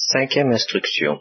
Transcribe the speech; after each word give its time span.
Cinquième 0.00 0.52
instruction. 0.52 1.18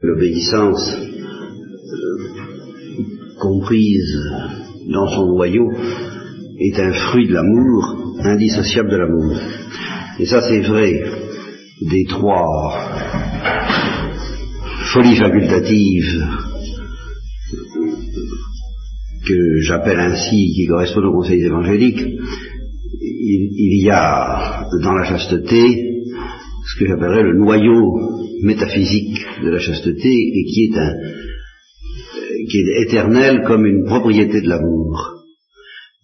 L'obéissance 0.00 0.94
euh, 0.94 2.18
comprise 3.38 4.18
dans 4.88 5.06
son 5.06 5.26
noyau 5.26 5.70
est 6.58 6.80
un 6.80 6.92
fruit 6.94 7.28
de 7.28 7.34
l'amour, 7.34 8.16
indissociable 8.24 8.90
de 8.90 8.96
l'amour. 8.96 9.36
Et 10.18 10.24
ça 10.24 10.40
c'est 10.40 10.62
vrai 10.62 11.04
des 11.82 12.06
trois 12.08 12.90
folies 14.94 15.16
facultatives 15.16 16.26
que 19.28 19.60
j'appelle 19.60 20.00
ainsi, 20.00 20.54
qui 20.56 20.66
correspondent 20.66 21.04
aux 21.04 21.20
conseils 21.20 21.44
évangéliques, 21.44 22.18
il, 23.22 23.84
y 23.84 23.90
a 23.90 24.64
dans 24.82 24.92
la 24.92 25.04
chasteté 25.04 25.60
ce 25.60 26.78
que 26.78 26.86
j'appellerais 26.86 27.22
le 27.22 27.38
noyau 27.38 27.98
métaphysique 28.42 29.18
de 29.42 29.50
la 29.50 29.58
chasteté 29.58 30.08
et 30.08 30.44
qui 30.44 30.64
est 30.64 30.78
un 30.78 30.94
qui 32.48 32.58
est 32.58 32.82
éternel 32.86 33.42
comme 33.46 33.66
une 33.66 33.84
propriété 33.84 34.40
de 34.40 34.48
l'amour. 34.48 35.24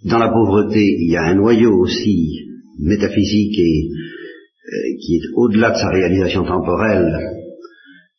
Dans 0.04 0.18
la 0.18 0.28
pauvreté, 0.28 0.80
il 0.80 1.10
y 1.10 1.16
a 1.16 1.22
un 1.22 1.34
noyau 1.34 1.72
aussi 1.80 2.46
métaphysique 2.78 3.58
et 3.58 3.88
euh, 3.88 4.96
qui 5.00 5.16
est 5.16 5.28
au-delà 5.34 5.70
de 5.70 5.76
sa 5.76 5.88
réalisation 5.88 6.44
temporelle, 6.44 7.18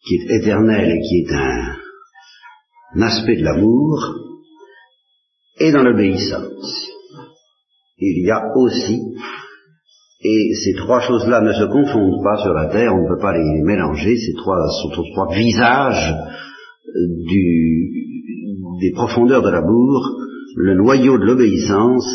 qui 0.05 0.15
est 0.15 0.41
éternel 0.41 0.91
et 0.91 1.01
qui 1.01 1.19
est 1.19 1.33
un 1.33 3.01
aspect 3.01 3.35
de 3.35 3.43
l'amour, 3.43 4.15
et 5.59 5.71
dans 5.71 5.83
l'obéissance. 5.83 6.86
Il 7.99 8.25
y 8.25 8.31
a 8.31 8.51
aussi, 8.55 8.99
et 10.21 10.53
ces 10.63 10.73
trois 10.73 10.99
choses-là 11.01 11.41
ne 11.41 11.53
se 11.53 11.65
confondent 11.65 12.23
pas 12.23 12.37
sur 12.41 12.53
la 12.53 12.67
terre, 12.67 12.93
on 12.93 13.03
ne 13.03 13.15
peut 13.15 13.21
pas 13.21 13.35
les 13.35 13.61
mélanger, 13.63 14.17
ces 14.17 14.33
trois 14.33 14.67
sont 14.81 15.03
trois 15.13 15.33
visages 15.33 16.15
du, 17.25 17.91
des 18.81 18.91
profondeurs 18.91 19.41
de 19.41 19.49
l'amour, 19.49 20.17
le 20.57 20.75
noyau 20.75 21.17
de 21.17 21.25
l'obéissance 21.25 22.07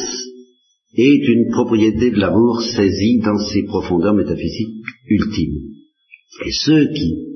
est 0.94 1.28
une 1.28 1.50
propriété 1.50 2.10
de 2.10 2.20
l'amour 2.20 2.60
saisie 2.60 3.20
dans 3.20 3.38
ses 3.38 3.64
profondeurs 3.64 4.14
métaphysiques 4.14 4.84
ultimes. 5.08 5.70
Et 6.46 6.52
ceux 6.64 6.86
qui 6.92 7.32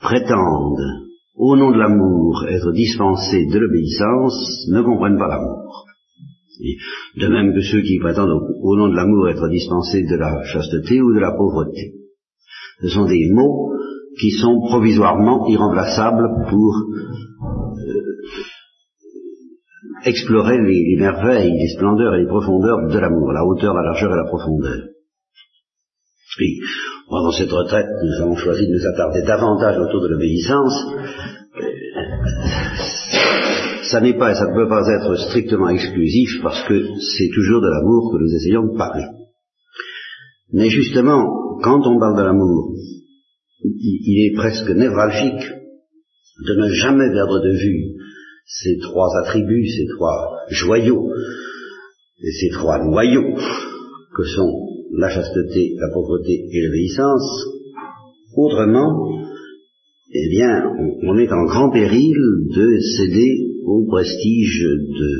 prétendent, 0.00 1.08
au 1.34 1.56
nom 1.56 1.70
de 1.70 1.78
l'amour, 1.78 2.44
être 2.48 2.72
dispensés 2.72 3.46
de 3.46 3.58
l'obéissance, 3.58 4.68
ne 4.70 4.82
comprennent 4.82 5.18
pas 5.18 5.28
l'amour. 5.28 5.86
De 7.16 7.28
même 7.28 7.54
que 7.54 7.60
ceux 7.60 7.82
qui 7.82 7.98
prétendent, 7.98 8.30
au 8.30 8.76
nom 8.76 8.88
de 8.88 8.96
l'amour, 8.96 9.28
être 9.28 9.48
dispensés 9.48 10.02
de 10.02 10.16
la 10.16 10.42
chasteté 10.44 11.00
ou 11.00 11.14
de 11.14 11.20
la 11.20 11.32
pauvreté. 11.32 11.94
Ce 12.80 12.88
sont 12.88 13.06
des 13.06 13.30
mots 13.32 13.72
qui 14.20 14.30
sont 14.30 14.60
provisoirement 14.60 15.46
irremplaçables 15.48 16.28
pour 16.50 16.74
explorer 20.04 20.58
les, 20.58 20.84
les, 20.84 20.96
merveilles, 20.98 21.52
les 21.52 21.68
splendeurs 21.68 22.14
et 22.14 22.20
les 22.20 22.28
profondeurs 22.28 22.88
de 22.88 22.98
l'amour, 22.98 23.32
la 23.32 23.44
hauteur, 23.44 23.74
la 23.74 23.82
largeur 23.82 24.12
et 24.12 24.16
la 24.16 24.28
profondeur. 24.28 24.78
Et 26.40 26.58
pendant 27.08 27.30
cette 27.30 27.52
retraite, 27.52 27.86
nous 28.02 28.24
avons 28.24 28.36
choisi 28.36 28.66
de 28.66 28.72
nous 28.72 28.86
attarder 28.86 29.22
davantage 29.22 29.78
autour 29.78 30.02
de 30.02 30.08
l'obéissance. 30.08 30.86
Ça 33.92 34.00
n'est 34.00 34.16
pas 34.16 34.32
et 34.32 34.34
ça 34.34 34.46
ne 34.46 34.54
peut 34.54 34.70
pas 34.70 34.88
être 34.88 35.14
strictement 35.28 35.68
exclusif 35.68 36.40
parce 36.42 36.66
que 36.66 36.74
c'est 36.98 37.28
toujours 37.34 37.60
de 37.60 37.68
l'amour 37.68 38.10
que 38.10 38.22
nous 38.22 38.34
essayons 38.34 38.72
de 38.72 38.78
parler. 38.78 39.04
Mais 40.50 40.70
justement, 40.70 41.60
quand 41.62 41.86
on 41.86 41.98
parle 41.98 42.16
de 42.16 42.22
l'amour, 42.22 42.74
il 43.62 44.26
est 44.26 44.34
presque 44.34 44.70
névralgique 44.70 45.46
de 46.46 46.54
ne 46.54 46.72
jamais 46.72 47.12
perdre 47.12 47.40
de 47.44 47.52
vue 47.52 47.84
ces 48.46 48.78
trois 48.78 49.10
attributs, 49.24 49.68
ces 49.68 49.86
trois 49.94 50.38
joyaux, 50.48 51.10
et 52.22 52.32
ces 52.40 52.48
trois 52.48 52.82
noyaux 52.82 53.36
que 54.16 54.24
sont 54.24 54.68
la 54.96 55.10
chasteté, 55.10 55.74
la 55.78 55.92
pauvreté 55.92 56.46
et 56.50 56.62
l'obéissance, 56.62 57.46
autrement, 58.36 59.18
eh 60.14 60.28
bien, 60.30 60.64
on, 61.02 61.18
est 61.18 61.30
en 61.30 61.44
grand 61.44 61.70
péril 61.70 62.16
de 62.56 62.78
céder 62.96 63.51
au 63.64 63.86
prestige 63.86 64.62
de, 64.62 65.10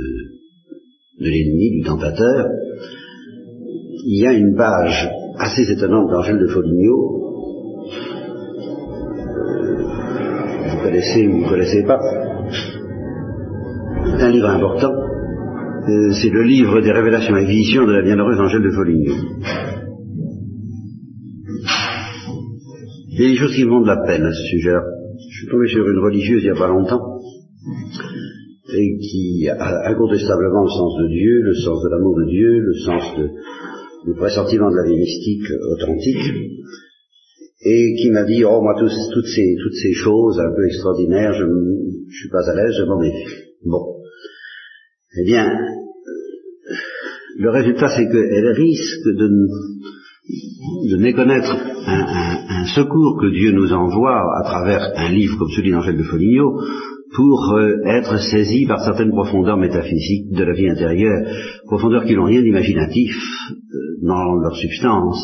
l'ennemi, 1.19 1.79
du 1.79 1.83
tentateur. 1.85 2.49
Il 4.05 4.21
y 4.21 4.27
a 4.27 4.33
une 4.33 4.55
page 4.57 5.09
assez 5.39 5.71
étonnante 5.71 6.11
dans 6.11 6.23
Gilles 6.23 6.41
de 6.41 6.49
Foligno. 6.49 7.21
Vous 10.71 10.83
connaissez 10.83 11.29
ou 11.29 11.33
vous 11.33 11.45
ne 11.45 11.49
connaissez 11.49 11.85
pas? 11.85 12.01
Un 14.19 14.31
livre 14.31 14.49
important. 14.49 14.93
Euh, 14.93 16.13
c'est 16.13 16.31
le 16.31 16.43
livre 16.43 16.81
des 16.81 16.93
révélations 16.93 17.37
et 17.37 17.47
visions 17.47 17.87
de 17.87 17.93
la 17.93 18.03
bienheureuse 18.03 18.41
Angèle 18.41 18.63
de 18.63 18.71
Foligno. 18.71 19.15
Il 23.09 23.21
y 23.21 23.27
a 23.27 23.29
des 23.29 23.37
choses 23.37 23.55
qui 23.55 23.65
me 23.65 23.71
font 23.71 23.81
de 23.83 23.89
la 23.89 23.99
peine 24.07 24.25
à 24.25 24.33
ce 24.33 24.43
sujet-là. 24.43 24.83
Je 25.31 25.39
suis 25.39 25.49
tombé 25.49 25.69
sur 25.69 25.87
une 25.87 25.99
religieuse 25.99 26.43
il 26.43 26.51
n'y 26.51 26.57
a 26.57 26.59
pas 26.59 26.69
longtemps, 26.69 27.12
et 28.75 28.99
qui 28.99 29.49
a 29.49 29.91
incontestablement 29.91 30.65
le 30.65 30.71
sens 30.71 30.93
de 31.03 31.09
Dieu, 31.09 31.43
le 31.43 31.55
sens 31.55 31.83
de 31.83 31.89
l'amour 31.91 32.17
de 32.17 32.31
Dieu, 32.31 32.61
le 32.61 32.75
sens 32.85 33.03
de, 33.19 33.29
du 34.07 34.15
pressentiment 34.17 34.71
de 34.71 34.77
la 34.77 34.89
vie 34.89 34.99
mystique 34.99 35.51
authentique, 35.71 36.35
et 37.65 37.95
qui 37.95 38.11
m'a 38.11 38.25
dit, 38.25 38.45
oh 38.45 38.61
moi 38.61 38.75
toutes, 38.79 39.27
ces, 39.27 39.57
toutes 39.63 39.79
ces 39.81 39.93
choses 39.93 40.41
un 40.41 40.55
peu 40.55 40.67
extraordinaires, 40.67 41.33
je 41.35 41.45
ne 41.45 42.11
suis 42.11 42.29
pas 42.29 42.49
à 42.51 42.55
l'aise, 42.55 42.75
je 42.79 42.85
m'en 42.85 42.99
méfie. 42.99 43.35
Bon. 43.65 43.97
Eh 45.21 45.25
bien, 45.25 45.47
le 47.39 47.51
résultat, 47.51 47.89
c'est 47.97 48.09
qu'elle 48.09 48.49
risque 48.49 49.05
de, 49.07 49.29
de 50.91 50.97
méconnaître 50.97 51.55
un, 51.87 52.63
un, 52.63 52.67
secours 52.67 53.19
que 53.21 53.31
Dieu 53.31 53.53
nous 53.53 53.73
envoie 53.73 54.39
à 54.39 54.43
travers 54.45 54.93
un 54.97 55.11
livre 55.11 55.37
comme 55.39 55.51
celui 55.51 55.71
d'Angèle 55.71 55.99
de 55.99 56.05
Foligno 56.05 56.61
pour 57.15 57.55
euh, 57.55 57.77
être 57.85 58.19
saisi 58.19 58.67
par 58.67 58.83
certaines 58.85 59.11
profondeurs 59.11 59.59
métaphysiques 59.59 60.33
de 60.33 60.45
la 60.45 60.55
vie 60.55 60.69
intérieure, 60.69 61.27
profondeurs 61.67 62.05
qui 62.05 62.15
n'ont 62.15 62.25
rien 62.25 62.43
d'imaginatif 62.43 63.15
euh, 63.15 64.07
dans 64.07 64.35
leur 64.37 64.57
substance, 64.57 65.23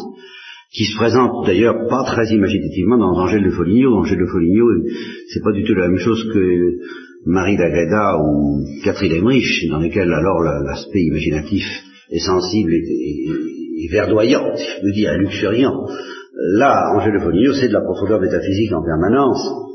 qui 0.73 0.85
se 0.85 0.97
présentent 0.97 1.47
d'ailleurs 1.47 1.89
pas 1.89 2.05
très 2.05 2.29
imaginativement 2.35 2.99
dans 2.99 3.19
Angèle 3.19 3.45
de 3.45 3.51
Foligno. 3.51 3.97
Angèle 3.97 4.19
de 4.19 4.27
Foligno, 4.27 4.67
c'est 5.33 5.43
pas 5.43 5.53
du 5.53 5.65
tout 5.65 5.75
la 5.75 5.89
même 5.89 5.99
chose 5.99 6.23
que 6.33 6.77
Marie 7.25 7.57
d'Agreda 7.57 8.19
ou 8.19 8.65
Catherine 8.85 9.13
Emmerich, 9.13 9.67
dans 9.71 9.79
lesquelles 9.79 10.13
alors 10.13 10.43
l'aspect 10.43 11.03
imaginatif 11.03 11.65
est 12.11 12.19
sensible 12.19 12.73
et, 12.75 13.89
verdoyant, 13.91 14.57
si 14.57 14.65
je 14.65 14.81
peux 14.83 14.93
dire, 14.93 15.17
luxuriant. 15.17 15.87
Là, 16.59 16.93
Angèle 16.97 17.15
de 17.15 17.25
Foligno, 17.25 17.53
c'est 17.55 17.69
de 17.69 17.73
la 17.73 17.81
profondeur 17.81 18.21
métaphysique 18.21 18.73
en 18.73 18.85
permanence. 18.85 19.68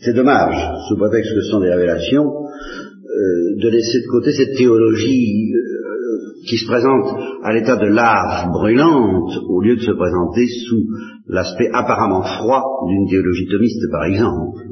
C'est 0.00 0.14
dommage, 0.14 0.56
sous 0.88 0.96
prétexte 0.96 1.34
que 1.34 1.40
ce 1.40 1.50
sont 1.50 1.60
des 1.60 1.70
révélations, 1.70 2.24
euh, 2.24 3.56
de 3.60 3.68
laisser 3.68 3.98
de 4.00 4.10
côté 4.12 4.30
cette 4.30 4.56
théologie 4.56 5.52
euh, 5.52 6.48
qui 6.48 6.56
se 6.56 6.66
présente 6.66 7.18
à 7.42 7.52
l'état 7.52 7.76
de 7.76 7.86
lave 7.86 8.48
brûlante, 8.52 9.32
au 9.48 9.60
lieu 9.60 9.74
de 9.74 9.80
se 9.80 9.90
présenter 9.90 10.46
sous 10.68 10.86
l'aspect 11.26 11.68
apparemment 11.72 12.22
froid 12.22 12.62
d'une 12.88 13.08
théologie 13.08 13.48
thomiste, 13.50 13.90
par 13.90 14.04
exemple. 14.04 14.68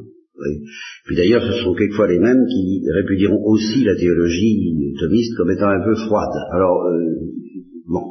Puis 1.05 1.15
d'ailleurs, 1.17 1.41
ce 1.41 1.63
sont 1.63 1.73
quelquefois 1.73 2.07
les 2.07 2.19
mêmes 2.19 2.45
qui 2.45 2.83
répudieront 2.93 3.43
aussi 3.47 3.83
la 3.83 3.95
théologie 3.95 4.95
thomiste 4.99 5.35
comme 5.35 5.51
étant 5.51 5.67
un 5.67 5.83
peu 5.83 5.95
froide. 5.95 6.35
Alors, 6.51 6.85
euh, 6.85 7.03
bon. 7.87 8.03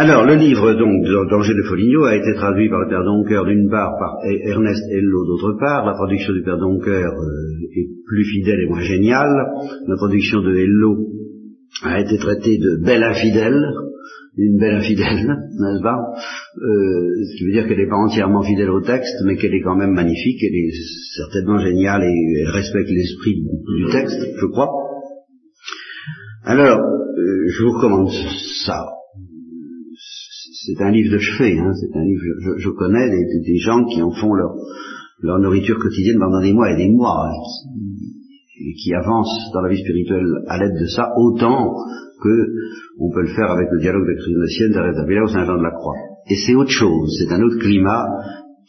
Alors, 0.00 0.24
le 0.24 0.36
livre 0.36 0.74
donc 0.74 1.02
d'Angers 1.28 1.56
de 1.56 1.66
Foligno 1.66 2.04
a 2.04 2.14
été 2.14 2.32
traduit 2.34 2.68
par 2.68 2.78
le 2.78 2.88
Père 2.88 3.02
Doncoeur 3.02 3.44
d'une 3.46 3.68
part, 3.68 3.98
par 3.98 4.14
Ernest 4.46 4.84
Hello 4.92 5.26
d'autre 5.26 5.58
part. 5.58 5.86
La 5.86 5.94
traduction 5.94 6.34
du 6.34 6.42
Père 6.44 6.56
Doncoeur 6.56 7.14
euh, 7.14 7.74
est 7.74 7.88
plus 8.06 8.24
fidèle 8.24 8.60
et 8.60 8.68
moins 8.68 8.82
géniale. 8.82 9.34
La 9.88 9.96
traduction 9.96 10.40
de 10.40 10.54
Hello 10.54 10.98
a 11.82 12.00
été 12.00 12.16
traitée 12.16 12.58
de 12.58 12.84
belle 12.84 13.02
infidèle 13.02 13.60
une 14.36 14.56
belle 14.60 14.76
infidèle, 14.76 15.26
n'est-ce 15.26 15.82
pas? 15.82 15.96
Euh, 15.98 17.24
Ce 17.24 17.36
qui 17.36 17.46
veut 17.46 17.52
dire 17.54 17.66
qu'elle 17.66 17.78
n'est 17.78 17.88
pas 17.88 17.96
entièrement 17.96 18.44
fidèle 18.44 18.70
au 18.70 18.80
texte, 18.80 19.16
mais 19.24 19.34
qu'elle 19.34 19.52
est 19.52 19.62
quand 19.62 19.74
même 19.74 19.94
magnifique, 19.94 20.38
elle 20.44 20.54
est 20.54 20.70
certainement 21.16 21.58
géniale 21.58 22.04
et 22.04 22.42
elle 22.42 22.50
respecte 22.50 22.88
l'esprit 22.88 23.34
du 23.34 23.90
texte, 23.90 24.20
je 24.40 24.46
crois. 24.46 24.68
Alors, 26.44 26.78
euh, 26.78 27.48
je 27.48 27.64
vous 27.64 27.72
recommande 27.72 28.10
ça. 28.64 28.84
C'est 30.68 30.84
un 30.84 30.90
livre 30.90 31.12
de 31.12 31.18
chevet, 31.18 31.58
hein, 31.58 31.72
c'est 31.80 31.98
un 31.98 32.04
livre, 32.04 32.20
je, 32.40 32.58
je 32.58 32.68
connais 32.68 33.08
des, 33.08 33.40
des, 33.40 33.56
gens 33.56 33.84
qui 33.86 34.02
en 34.02 34.10
font 34.10 34.34
leur, 34.34 34.52
leur 35.22 35.38
nourriture 35.38 35.78
quotidienne 35.78 36.18
pendant 36.18 36.42
des 36.42 36.52
mois 36.52 36.72
et 36.72 36.76
des 36.76 36.90
mois, 36.90 37.30
et 38.60 38.74
qui 38.74 38.92
avancent 38.92 39.50
dans 39.54 39.62
la 39.62 39.70
vie 39.70 39.80
spirituelle 39.80 40.26
à 40.46 40.58
l'aide 40.58 40.78
de 40.78 40.86
ça, 40.86 41.08
autant 41.16 41.74
que 42.22 42.46
on 43.00 43.10
peut 43.10 43.22
le 43.22 43.34
faire 43.34 43.50
avec 43.50 43.68
le 43.72 43.80
dialogue 43.80 44.06
de 44.08 44.14
Christ 44.14 44.72
Thérèse 44.74 44.96
d'Avila 44.96 45.22
ou 45.22 45.28
Saint-Jean 45.28 45.56
de 45.56 45.62
la 45.62 45.70
Croix. 45.70 45.94
Et 46.28 46.34
c'est 46.34 46.54
autre 46.54 46.70
chose, 46.70 47.16
c'est 47.18 47.32
un 47.32 47.40
autre 47.40 47.58
climat 47.60 48.04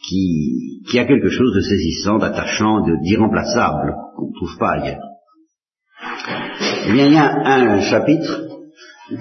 qui, 0.08 0.80
qui 0.88 0.98
a 0.98 1.04
quelque 1.04 1.28
chose 1.28 1.54
de 1.54 1.60
saisissant, 1.60 2.16
d'attachant, 2.16 2.82
d'irremplaçable, 3.02 3.94
qu'on 4.16 4.28
ne 4.28 4.34
trouve 4.36 4.58
pas 4.58 4.70
ailleurs. 4.70 5.02
Eh 6.88 6.92
bien, 6.92 7.06
il 7.08 7.12
y 7.12 7.18
a 7.18 7.76
un 7.76 7.80
chapitre 7.80 8.40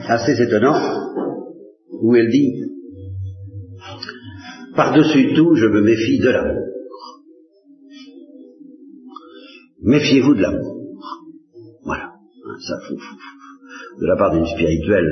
assez 0.07 0.41
étonnant 0.41 0.79
où 2.01 2.15
elle 2.15 2.29
dit 2.29 2.68
Par-dessus 4.79 5.33
tout, 5.35 5.55
je 5.55 5.65
me 5.65 5.81
méfie 5.81 6.19
de 6.19 6.29
l'amour. 6.29 6.63
Méfiez-vous 9.83 10.35
de 10.35 10.41
l'amour. 10.41 10.77
Voilà. 11.83 12.11
Ça, 12.65 12.75
de 13.99 14.07
la 14.07 14.15
part 14.15 14.31
d'une 14.31 14.45
spirituelle 14.45 15.11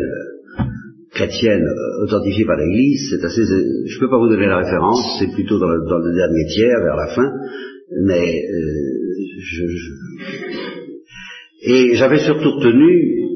chrétienne 1.11 1.65
euh, 1.65 2.05
authentifiée 2.05 2.45
par 2.45 2.55
l'Église, 2.55 3.09
c'est 3.09 3.25
assez. 3.25 3.43
Je 3.43 3.95
ne 3.95 3.99
peux 3.99 4.09
pas 4.09 4.19
vous 4.19 4.29
donner 4.29 4.45
la 4.45 4.59
référence, 4.59 5.03
c'est 5.19 5.33
plutôt 5.33 5.59
dans 5.59 5.67
le, 5.67 6.15
dernier 6.15 6.45
tiers, 6.45 6.79
vers 6.85 6.95
la 6.95 7.07
fin, 7.07 7.29
mais 8.05 8.23
euh, 8.23 8.87
je, 9.41 9.63
et 11.63 11.95
j'avais 11.97 12.19
surtout 12.19 12.51
retenu, 12.51 13.26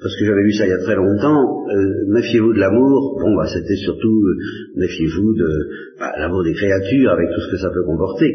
parce 0.00 0.16
que 0.18 0.24
j'avais 0.24 0.42
vu 0.42 0.52
ça 0.52 0.66
il 0.66 0.70
y 0.70 0.72
a 0.72 0.82
très 0.82 0.96
longtemps, 0.96 1.66
euh, 1.68 2.08
méfiez-vous 2.08 2.54
de 2.54 2.58
l'amour. 2.58 3.20
Bon, 3.20 3.36
bah, 3.36 3.46
c'était 3.52 3.76
surtout 3.76 4.20
méfiez-vous 4.76 5.34
de 5.34 5.48
bah, 5.98 6.12
l'amour 6.18 6.42
des 6.44 6.54
créatures 6.54 7.10
avec 7.10 7.28
tout 7.28 7.40
ce 7.40 7.50
que 7.52 7.58
ça 7.58 7.70
peut 7.70 7.84
comporter. 7.84 8.28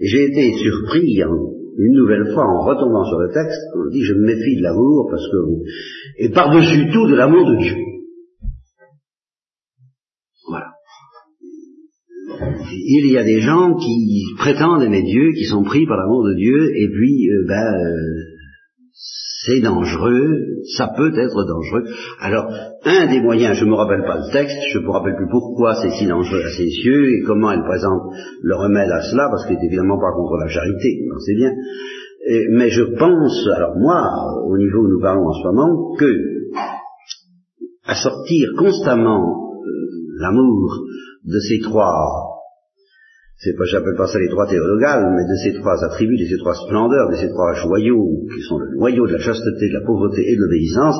Et 0.00 0.06
j'ai 0.06 0.24
été 0.24 0.52
surpris 0.58 1.20
une 1.78 1.94
nouvelle 1.94 2.32
fois 2.32 2.44
en 2.44 2.64
retombant 2.64 3.04
sur 3.04 3.18
le 3.20 3.28
texte, 3.32 3.60
on 3.76 3.88
dit 3.90 4.02
je 4.02 4.14
me 4.14 4.26
méfie 4.26 4.56
de 4.56 4.62
l'amour 4.62 5.08
parce 5.10 5.26
que 5.30 6.24
et 6.24 6.28
par-dessus 6.30 6.90
tout 6.92 7.06
de 7.06 7.14
l'amour 7.14 7.46
de 7.46 7.56
Dieu. 7.62 7.76
il 12.72 13.12
y 13.12 13.18
a 13.18 13.24
des 13.24 13.40
gens 13.40 13.74
qui 13.76 14.24
prétendent 14.38 14.82
aimer 14.82 15.02
Dieu, 15.02 15.32
qui 15.36 15.44
sont 15.44 15.62
pris 15.62 15.86
par 15.86 15.96
l'amour 15.96 16.24
de 16.24 16.34
Dieu, 16.34 16.76
et 16.76 16.88
puis, 16.88 17.30
euh, 17.30 17.44
ben, 17.46 17.74
euh, 17.74 18.39
c'est 19.44 19.60
dangereux, 19.60 20.62
ça 20.76 20.92
peut 20.96 21.12
être 21.18 21.44
dangereux. 21.44 21.84
Alors, 22.20 22.46
un 22.84 23.06
des 23.06 23.20
moyens, 23.20 23.56
je 23.56 23.64
ne 23.64 23.70
me 23.70 23.74
rappelle 23.74 24.02
pas 24.02 24.18
le 24.18 24.32
texte, 24.32 24.58
je 24.72 24.78
ne 24.78 24.84
me 24.84 24.90
rappelle 24.90 25.16
plus 25.16 25.28
pourquoi 25.30 25.74
c'est 25.76 25.90
si 25.90 26.06
dangereux 26.06 26.42
à 26.44 26.50
ses 26.50 26.64
yeux, 26.64 27.14
et 27.14 27.22
comment 27.26 27.50
elle 27.50 27.62
présente 27.62 28.02
le 28.42 28.54
remède 28.54 28.90
à 28.90 29.00
cela, 29.02 29.28
parce 29.30 29.46
qu'elle 29.46 29.56
n'est 29.56 29.66
évidemment 29.66 29.98
pas 29.98 30.12
contre 30.14 30.36
la 30.36 30.48
charité, 30.48 30.98
c'est 31.24 31.34
bien. 31.34 31.52
mais 32.50 32.68
je 32.68 32.82
pense, 32.98 33.48
alors 33.56 33.76
moi, 33.78 34.02
au 34.46 34.58
niveau 34.58 34.80
où 34.80 34.88
nous 34.88 35.00
parlons 35.00 35.26
en 35.26 35.32
ce 35.32 35.46
moment, 35.46 35.94
que 35.96 36.30
à 37.86 37.94
sortir 37.94 38.50
constamment 38.58 39.52
euh, 39.64 39.70
l'amour 40.20 40.78
de 41.24 41.38
ces 41.40 41.60
trois 41.60 41.92
c'est 43.42 43.56
pas, 43.56 43.64
j'appelle 43.64 43.96
pas 43.96 44.06
ça 44.06 44.18
les 44.18 44.28
trois 44.28 44.46
théologales, 44.46 45.16
mais 45.16 45.24
de 45.24 45.34
ces 45.42 45.58
trois 45.58 45.82
attributs, 45.82 46.18
de 46.18 46.28
ces 46.28 46.36
trois 46.36 46.52
splendeurs, 46.52 47.08
de 47.08 47.16
ces 47.16 47.28
trois 47.30 47.54
joyaux, 47.54 48.20
qui 48.34 48.42
sont 48.42 48.58
le 48.58 48.76
noyau 48.76 49.06
de 49.06 49.12
la 49.12 49.18
chasteté, 49.18 49.68
de 49.68 49.72
la 49.72 49.86
pauvreté 49.86 50.20
et 50.28 50.36
de 50.36 50.40
l'obéissance, 50.42 50.96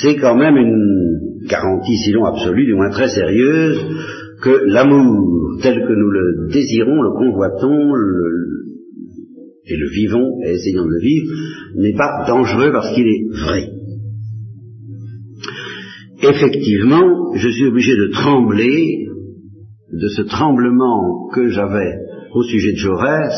c'est 0.00 0.16
quand 0.16 0.34
même 0.34 0.56
une 0.56 1.44
garantie, 1.46 1.96
sinon 2.06 2.24
absolue, 2.24 2.64
du 2.64 2.74
moins 2.74 2.88
très 2.88 3.08
sérieuse, 3.08 3.78
que 4.42 4.64
l'amour, 4.72 5.58
tel 5.62 5.86
que 5.86 5.92
nous 5.92 6.10
le 6.10 6.48
désirons, 6.50 7.02
le 7.02 7.12
convoitons, 7.12 7.92
et 9.66 9.76
le 9.76 9.88
vivons, 9.90 10.40
et 10.46 10.52
essayons 10.52 10.86
de 10.86 10.92
le 10.92 11.00
vivre, 11.00 11.30
n'est 11.76 11.96
pas 11.96 12.24
dangereux 12.26 12.72
parce 12.72 12.94
qu'il 12.94 13.06
est 13.06 13.28
vrai. 13.38 13.68
Effectivement, 16.22 17.34
je 17.34 17.48
suis 17.48 17.66
obligé 17.66 17.96
de 17.96 18.12
trembler 18.12 19.11
de 19.92 20.08
ce 20.08 20.22
tremblement 20.22 21.28
que 21.34 21.48
j'avais 21.48 21.98
au 22.34 22.42
sujet 22.42 22.72
de 22.72 22.78
Jaurès 22.78 23.34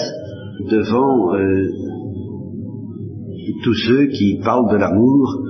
devant 0.70 1.34
euh, 1.34 1.68
tous 3.64 3.74
ceux 3.86 4.06
qui 4.06 4.40
parlent 4.44 4.70
de 4.70 4.76
l'amour 4.76 5.42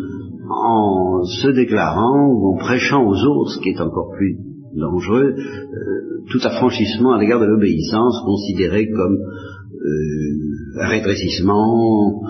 en 0.48 1.24
se 1.24 1.48
déclarant 1.48 2.28
ou 2.28 2.54
en 2.54 2.56
prêchant 2.56 3.04
aux 3.04 3.16
autres, 3.16 3.50
ce 3.52 3.60
qui 3.60 3.70
est 3.70 3.80
encore 3.80 4.12
plus 4.16 4.36
dangereux, 4.74 5.34
euh, 5.36 6.24
tout 6.30 6.40
affranchissement 6.42 7.12
à 7.12 7.20
l'égard 7.20 7.40
de 7.40 7.46
l'obéissance 7.46 8.22
considéré 8.24 8.88
comme 8.88 9.16
euh, 9.16 10.80
un 10.80 10.88
rétrécissement, 10.88 12.22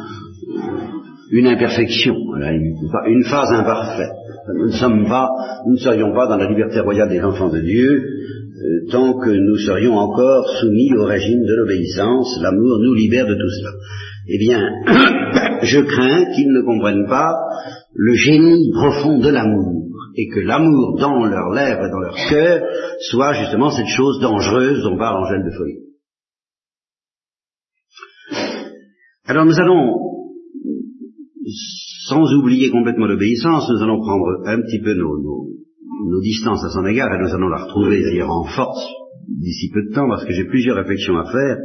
une 1.31 1.47
imperfection, 1.47 2.15
une, 3.06 3.25
phase 3.25 3.53
imparfaite. 3.53 4.12
Nous 4.56 4.67
ne 4.67 4.73
sommes 4.73 5.06
pas, 5.06 5.31
nous 5.67 5.73
ne 5.75 5.79
serions 5.79 6.12
pas 6.12 6.27
dans 6.27 6.37
la 6.37 6.49
liberté 6.49 6.81
royale 6.81 7.09
des 7.09 7.20
enfants 7.20 7.49
de 7.49 7.61
Dieu, 7.61 8.03
euh, 8.65 8.91
tant 8.91 9.19
que 9.19 9.31
nous 9.31 9.57
serions 9.59 9.95
encore 9.95 10.49
soumis 10.61 10.95
au 10.95 11.05
régime 11.05 11.45
de 11.45 11.55
l'obéissance, 11.55 12.41
l'amour 12.41 12.79
nous 12.81 12.95
libère 12.95 13.27
de 13.27 13.35
tout 13.35 13.51
cela. 13.61 13.73
Eh 14.27 14.39
bien, 14.39 14.61
je 15.63 15.81
crains 15.81 16.25
qu'ils 16.35 16.51
ne 16.51 16.63
comprennent 16.63 17.07
pas 17.07 17.35
le 17.93 18.15
génie 18.15 18.71
profond 18.73 19.19
de 19.19 19.29
l'amour, 19.29 19.85
et 20.17 20.29
que 20.29 20.41
l'amour 20.41 20.99
dans 20.99 21.27
leurs 21.27 21.51
lèvres 21.51 21.85
et 21.85 21.91
dans 21.91 21.99
leur 21.99 22.17
cœur 22.31 22.63
soit 23.11 23.35
justement 23.35 23.71
cette 23.71 23.95
chose 23.95 24.21
dangereuse 24.21 24.83
dont 24.83 24.97
parle 24.97 25.25
Angèle 25.25 25.45
de 25.45 25.51
Folie. 25.51 25.81
Alors 29.27 29.45
nous 29.45 29.61
allons, 29.61 29.95
sans 32.07 32.33
oublier 32.35 32.71
complètement 32.71 33.07
l'obéissance, 33.07 33.69
nous 33.69 33.83
allons 33.83 34.01
prendre 34.01 34.47
un 34.47 34.63
petit 34.63 34.81
peu 34.81 34.95
nos, 34.95 35.21
nos, 35.21 35.49
nos 36.08 36.20
distances 36.20 36.64
à 36.64 36.70
son 36.70 36.87
égard, 36.87 37.12
et 37.14 37.23
nous 37.23 37.35
allons 37.35 37.49
la 37.49 37.64
retrouver 37.64 38.02
d'ailleurs 38.02 38.31
en 38.31 38.44
force 38.44 38.85
d'ici 39.29 39.70
peu 39.73 39.82
de 39.82 39.94
temps, 39.94 40.08
parce 40.08 40.25
que 40.25 40.32
j'ai 40.32 40.44
plusieurs 40.44 40.76
réflexions 40.76 41.17
à 41.17 41.31
faire, 41.31 41.56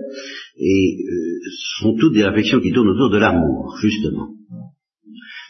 et 0.57 0.97
euh, 0.97 1.39
ce 1.43 1.83
sont 1.83 1.95
toutes 1.99 2.13
des 2.13 2.23
réflexions 2.23 2.59
qui 2.59 2.71
tournent 2.71 2.89
autour 2.89 3.09
de 3.09 3.17
l'amour, 3.17 3.75
justement. 3.81 4.29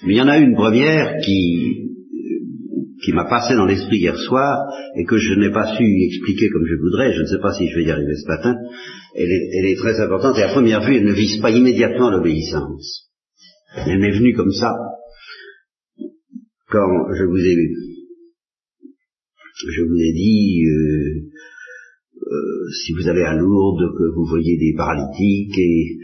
Mais 0.05 0.13
il 0.13 0.17
y 0.17 0.21
en 0.21 0.27
a 0.27 0.37
une 0.37 0.55
première 0.55 1.17
qui, 1.23 1.89
euh, 2.13 3.03
qui 3.03 3.13
m'a 3.13 3.25
passé 3.25 3.55
dans 3.55 3.65
l'esprit 3.65 3.97
hier 3.97 4.17
soir, 4.17 4.57
et 4.97 5.05
que 5.05 5.17
je 5.17 5.35
n'ai 5.35 5.51
pas 5.51 5.75
su 5.75 5.83
expliquer 5.83 6.49
comme 6.49 6.65
je 6.65 6.75
voudrais, 6.81 7.13
je 7.13 7.21
ne 7.21 7.27
sais 7.27 7.39
pas 7.41 7.53
si 7.53 7.67
je 7.67 7.75
vais 7.75 7.85
y 7.85 7.91
arriver 7.91 8.15
ce 8.15 8.27
matin, 8.27 8.55
elle 9.15 9.31
est, 9.31 9.49
elle 9.59 9.65
est 9.65 9.77
très 9.77 9.99
importante, 9.99 10.37
et 10.37 10.43
à 10.43 10.49
première 10.49 10.81
vue, 10.81 10.95
elle 10.95 11.05
ne 11.05 11.13
vise 11.13 11.39
pas 11.41 11.51
immédiatement 11.51 12.09
l'obéissance. 12.09 13.09
Elle 13.85 13.99
m'est 13.99 14.17
venue 14.17 14.33
comme 14.33 14.51
ça, 14.51 14.73
quand 16.71 17.13
je 17.13 17.23
vous 17.23 17.37
ai 17.37 17.55
je 19.67 19.81
vous 19.83 19.99
ai 19.99 20.13
dit, 20.13 20.63
euh, 20.65 21.19
euh, 22.15 22.69
si 22.83 22.93
vous 22.93 23.07
allez 23.09 23.23
à 23.23 23.35
Lourdes, 23.35 23.91
que 23.97 24.15
vous 24.15 24.25
voyez 24.25 24.57
des 24.57 24.73
paralytiques 24.77 25.57
et 25.57 25.97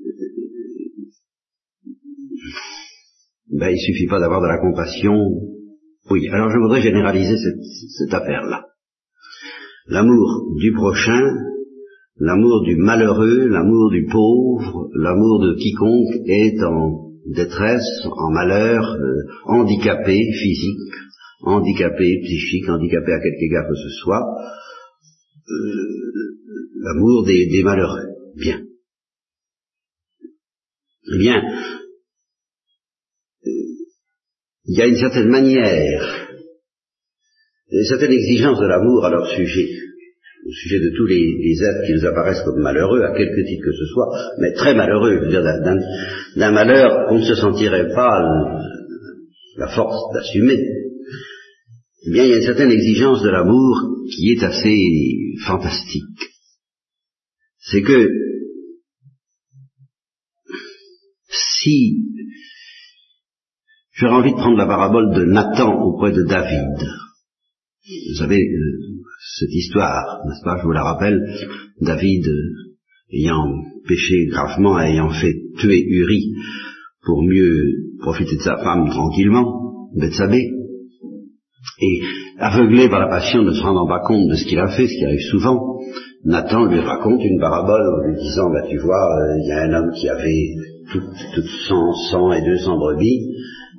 euh, 0.00 0.10
ben, 3.52 3.70
il 3.70 3.78
suffit 3.78 4.06
pas 4.06 4.20
d'avoir 4.20 4.42
de 4.42 4.48
la 4.48 4.58
compassion. 4.58 5.14
Oui, 6.10 6.28
alors 6.28 6.50
je 6.50 6.58
voudrais 6.58 6.82
généraliser 6.82 7.36
cette, 7.98 8.12
affaire-là. 8.12 8.66
L'amour 9.86 10.54
du 10.56 10.72
prochain, 10.72 11.22
l'amour 12.18 12.62
du 12.64 12.76
malheureux, 12.76 13.48
l'amour 13.48 13.90
du 13.90 14.04
pauvre, 14.10 14.90
l'amour 14.94 15.40
de 15.40 15.54
quiconque 15.54 16.26
est 16.26 16.62
en 16.62 17.12
détresse, 17.26 18.06
en 18.18 18.30
malheur, 18.30 18.98
handicapé 19.46 20.18
physique, 20.32 21.03
handicapé 21.44 22.20
psychique, 22.22 22.68
handicapé 22.68 23.12
à 23.12 23.20
quelque 23.20 23.42
égard 23.42 23.68
que 23.68 23.74
ce 23.74 23.90
soit, 24.02 24.22
euh, 25.48 26.14
l'amour 26.80 27.24
des, 27.26 27.62
malheureux. 27.62 28.08
Bien. 28.36 28.62
Eh 31.12 31.18
bien, 31.18 31.42
euh, 33.46 33.50
il 34.64 34.78
y 34.78 34.82
a 34.82 34.86
une 34.86 34.96
certaine 34.96 35.28
manière, 35.28 36.30
une 37.70 37.84
certaine 37.84 38.12
exigence 38.12 38.58
de 38.58 38.66
l'amour 38.66 39.04
à 39.04 39.10
leur 39.10 39.26
sujet, 39.28 39.68
au 40.46 40.52
sujet 40.52 40.80
de 40.80 40.90
tous 40.96 41.06
les, 41.06 41.62
êtres 41.62 41.86
qui 41.86 41.92
nous 41.92 42.06
apparaissent 42.06 42.42
comme 42.44 42.62
malheureux, 42.62 43.02
à 43.02 43.14
quelque 43.14 43.46
titre 43.46 43.64
que 43.64 43.72
ce 43.72 43.86
soit, 43.92 44.08
mais 44.40 44.52
très 44.54 44.74
malheureux, 44.74 45.28
d'un 46.36 46.52
malheur 46.52 47.08
qu'on 47.08 47.18
ne 47.18 47.24
se 47.24 47.34
sentirait 47.34 47.88
pas 47.94 48.22
la 49.56 49.68
force 49.68 50.12
d'assumer 50.14 50.58
eh 52.06 52.10
bien, 52.10 52.24
il 52.24 52.30
y 52.30 52.34
a 52.34 52.36
une 52.36 52.42
certaine 52.42 52.70
exigence 52.70 53.22
de 53.22 53.30
l'amour 53.30 54.04
qui 54.10 54.32
est 54.32 54.42
assez 54.42 54.76
fantastique. 55.46 56.20
C'est 57.58 57.82
que 57.82 58.10
si 61.28 61.96
j'aurais 63.92 64.16
envie 64.16 64.32
de 64.32 64.36
prendre 64.36 64.58
la 64.58 64.66
parabole 64.66 65.14
de 65.14 65.24
Nathan 65.24 65.80
auprès 65.82 66.12
de 66.12 66.24
David, 66.24 66.86
vous 67.86 68.18
savez, 68.18 68.40
euh, 68.40 69.02
cette 69.38 69.52
histoire, 69.52 70.20
n'est-ce 70.26 70.44
pas, 70.44 70.58
je 70.58 70.64
vous 70.64 70.72
la 70.72 70.84
rappelle, 70.84 71.20
David 71.80 72.26
euh, 72.26 72.74
ayant 73.12 73.46
péché 73.86 74.26
gravement, 74.26 74.78
ayant 74.78 75.10
fait 75.10 75.34
tuer 75.58 75.82
Uri 75.88 76.34
pour 77.02 77.22
mieux 77.22 77.54
profiter 78.00 78.36
de 78.36 78.42
sa 78.42 78.56
femme 78.58 78.90
tranquillement, 78.90 79.90
Bethsabée, 79.96 80.50
Et 81.80 82.00
aveuglé 82.38 82.88
par 82.88 83.00
la 83.00 83.08
passion, 83.08 83.42
ne 83.42 83.52
se 83.52 83.62
rendant 83.62 83.88
pas 83.88 84.00
compte 84.06 84.28
de 84.28 84.34
ce 84.34 84.44
qu'il 84.44 84.58
a 84.58 84.68
fait, 84.68 84.86
ce 84.86 84.94
qui 84.96 85.04
arrive 85.04 85.26
souvent, 85.30 85.74
Nathan 86.24 86.66
lui 86.66 86.80
raconte 86.80 87.22
une 87.22 87.40
parabole 87.40 87.82
en 87.82 88.08
lui 88.08 88.16
disant, 88.16 88.50
bah, 88.50 88.66
tu 88.68 88.78
vois, 88.78 88.96
euh, 88.96 89.38
il 89.42 89.48
y 89.48 89.52
a 89.52 89.62
un 89.62 89.72
homme 89.74 89.92
qui 89.92 90.08
avait 90.08 90.54
toutes, 90.90 91.44
100, 91.68 91.92
100 92.10 92.32
et 92.32 92.42
200 92.42 92.78
brebis, 92.78 93.28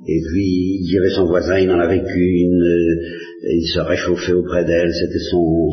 et 0.06 0.20
puis 0.30 0.78
il 0.80 0.86
dirait 0.88 1.10
son 1.10 1.26
voisin, 1.26 1.58
il 1.58 1.68
n'en 1.68 1.80
avait 1.80 2.02
qu'une, 2.02 2.62
euh, 2.62 3.52
il 3.52 3.66
se 3.66 3.80
réchauffait 3.80 4.34
auprès 4.34 4.64
d'elle, 4.64 4.92
c'était 4.92 5.24
son, 5.30 5.70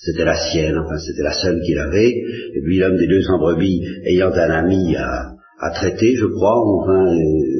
c'était 0.00 0.24
la 0.24 0.36
sienne, 0.36 0.78
enfin 0.78 0.96
c'était 0.98 1.22
la 1.22 1.32
seule 1.32 1.60
qu'il 1.60 1.78
avait, 1.78 2.08
et 2.08 2.60
puis 2.64 2.78
l'homme 2.78 2.96
des 2.96 3.08
200 3.08 3.38
brebis, 3.38 3.82
ayant 4.06 4.30
un 4.32 4.50
ami 4.50 4.96
à, 4.96 5.32
à 5.60 5.70
traiter, 5.72 6.14
je 6.16 6.26
crois, 6.26 6.56
enfin, 6.56 7.14
euh, 7.14 7.59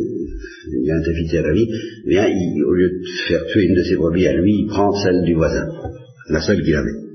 il 0.83 0.91
a 0.91 0.97
invité 0.97 1.39
à 1.39 1.43
la 1.43 1.53
vie, 1.53 1.69
eh 2.07 2.09
bien, 2.09 2.27
il, 2.29 2.65
au 2.65 2.73
lieu 2.73 2.89
de 2.89 3.29
faire 3.29 3.47
tuer 3.47 3.65
une 3.65 3.75
de 3.75 3.83
ses 3.83 3.97
brebis 3.97 4.27
à 4.27 4.35
lui, 4.35 4.53
il 4.61 4.67
prend 4.67 4.93
celle 4.93 5.23
du 5.25 5.35
voisin, 5.35 5.67
la 6.29 6.41
seule 6.41 6.63
qu'il 6.63 6.75
avait. 6.75 7.11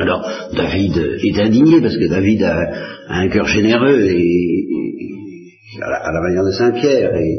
Alors, 0.00 0.26
David 0.56 0.96
est 1.22 1.38
indigné 1.38 1.80
parce 1.80 1.96
que 1.96 2.08
David 2.08 2.42
a, 2.42 2.56
un 3.08 3.28
cœur 3.28 3.46
généreux 3.46 4.00
et, 4.00 4.66
à, 5.82 6.12
la, 6.12 6.20
manière 6.20 6.44
de 6.44 6.52
Saint-Pierre 6.52 7.14
et 7.14 7.36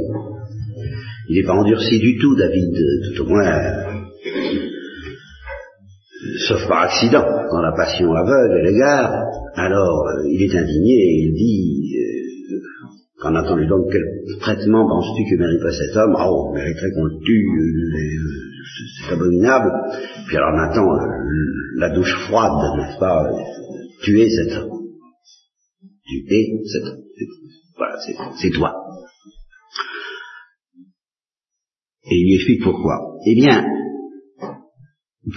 il 1.30 1.38
n'est 1.38 1.48
pas 1.48 1.54
endurci 1.54 2.00
du 2.00 2.18
tout, 2.18 2.36
David, 2.36 2.76
tout 3.16 3.24
au 3.24 3.28
moins, 3.28 3.92
sauf 6.48 6.68
par 6.68 6.84
accident, 6.84 7.24
quand 7.50 7.62
la 7.62 7.74
passion 7.76 8.12
aveugle 8.14 8.64
l'égard, 8.64 9.12
alors 9.56 10.08
euh, 10.08 10.30
il 10.30 10.44
est 10.44 10.56
indigné 10.56 10.94
et 10.94 11.26
il 11.26 11.34
dit, 11.34 11.81
on 13.36 13.56
lui 13.56 13.68
donc 13.68 13.86
quel 13.92 14.04
traitement 14.40 14.88
penses-tu 14.88 15.24
que 15.30 15.40
mériterait 15.40 15.72
cet 15.72 15.96
homme? 15.98 16.16
Oh, 16.18 16.50
on 16.50 16.54
mériterait 16.54 16.92
qu'on 16.96 17.06
le 17.06 17.18
tue, 17.24 17.48
euh, 17.48 18.22
c'est 19.00 19.14
abominable. 19.14 19.72
Puis 20.28 20.38
alors 20.38 20.54
maintenant, 20.54 20.88
la 21.78 21.90
douche 21.90 22.14
froide, 22.28 22.78
n'est-ce 22.78 23.00
pas? 23.00 23.24
Tuer 24.04 24.30
cet 24.30 24.58
homme. 24.58 24.88
Tuer 26.06 26.48
cet 26.66 26.84
homme. 26.84 27.04
Voilà, 27.78 27.96
c'est 28.42 28.52
toi. 28.52 28.74
Et 32.04 32.16
il 32.16 32.26
lui 32.26 32.36
explique 32.36 32.64
pourquoi. 32.64 33.16
Eh 33.26 33.36
bien, 33.36 33.64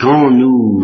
quand 0.01 0.31
nous 0.31 0.83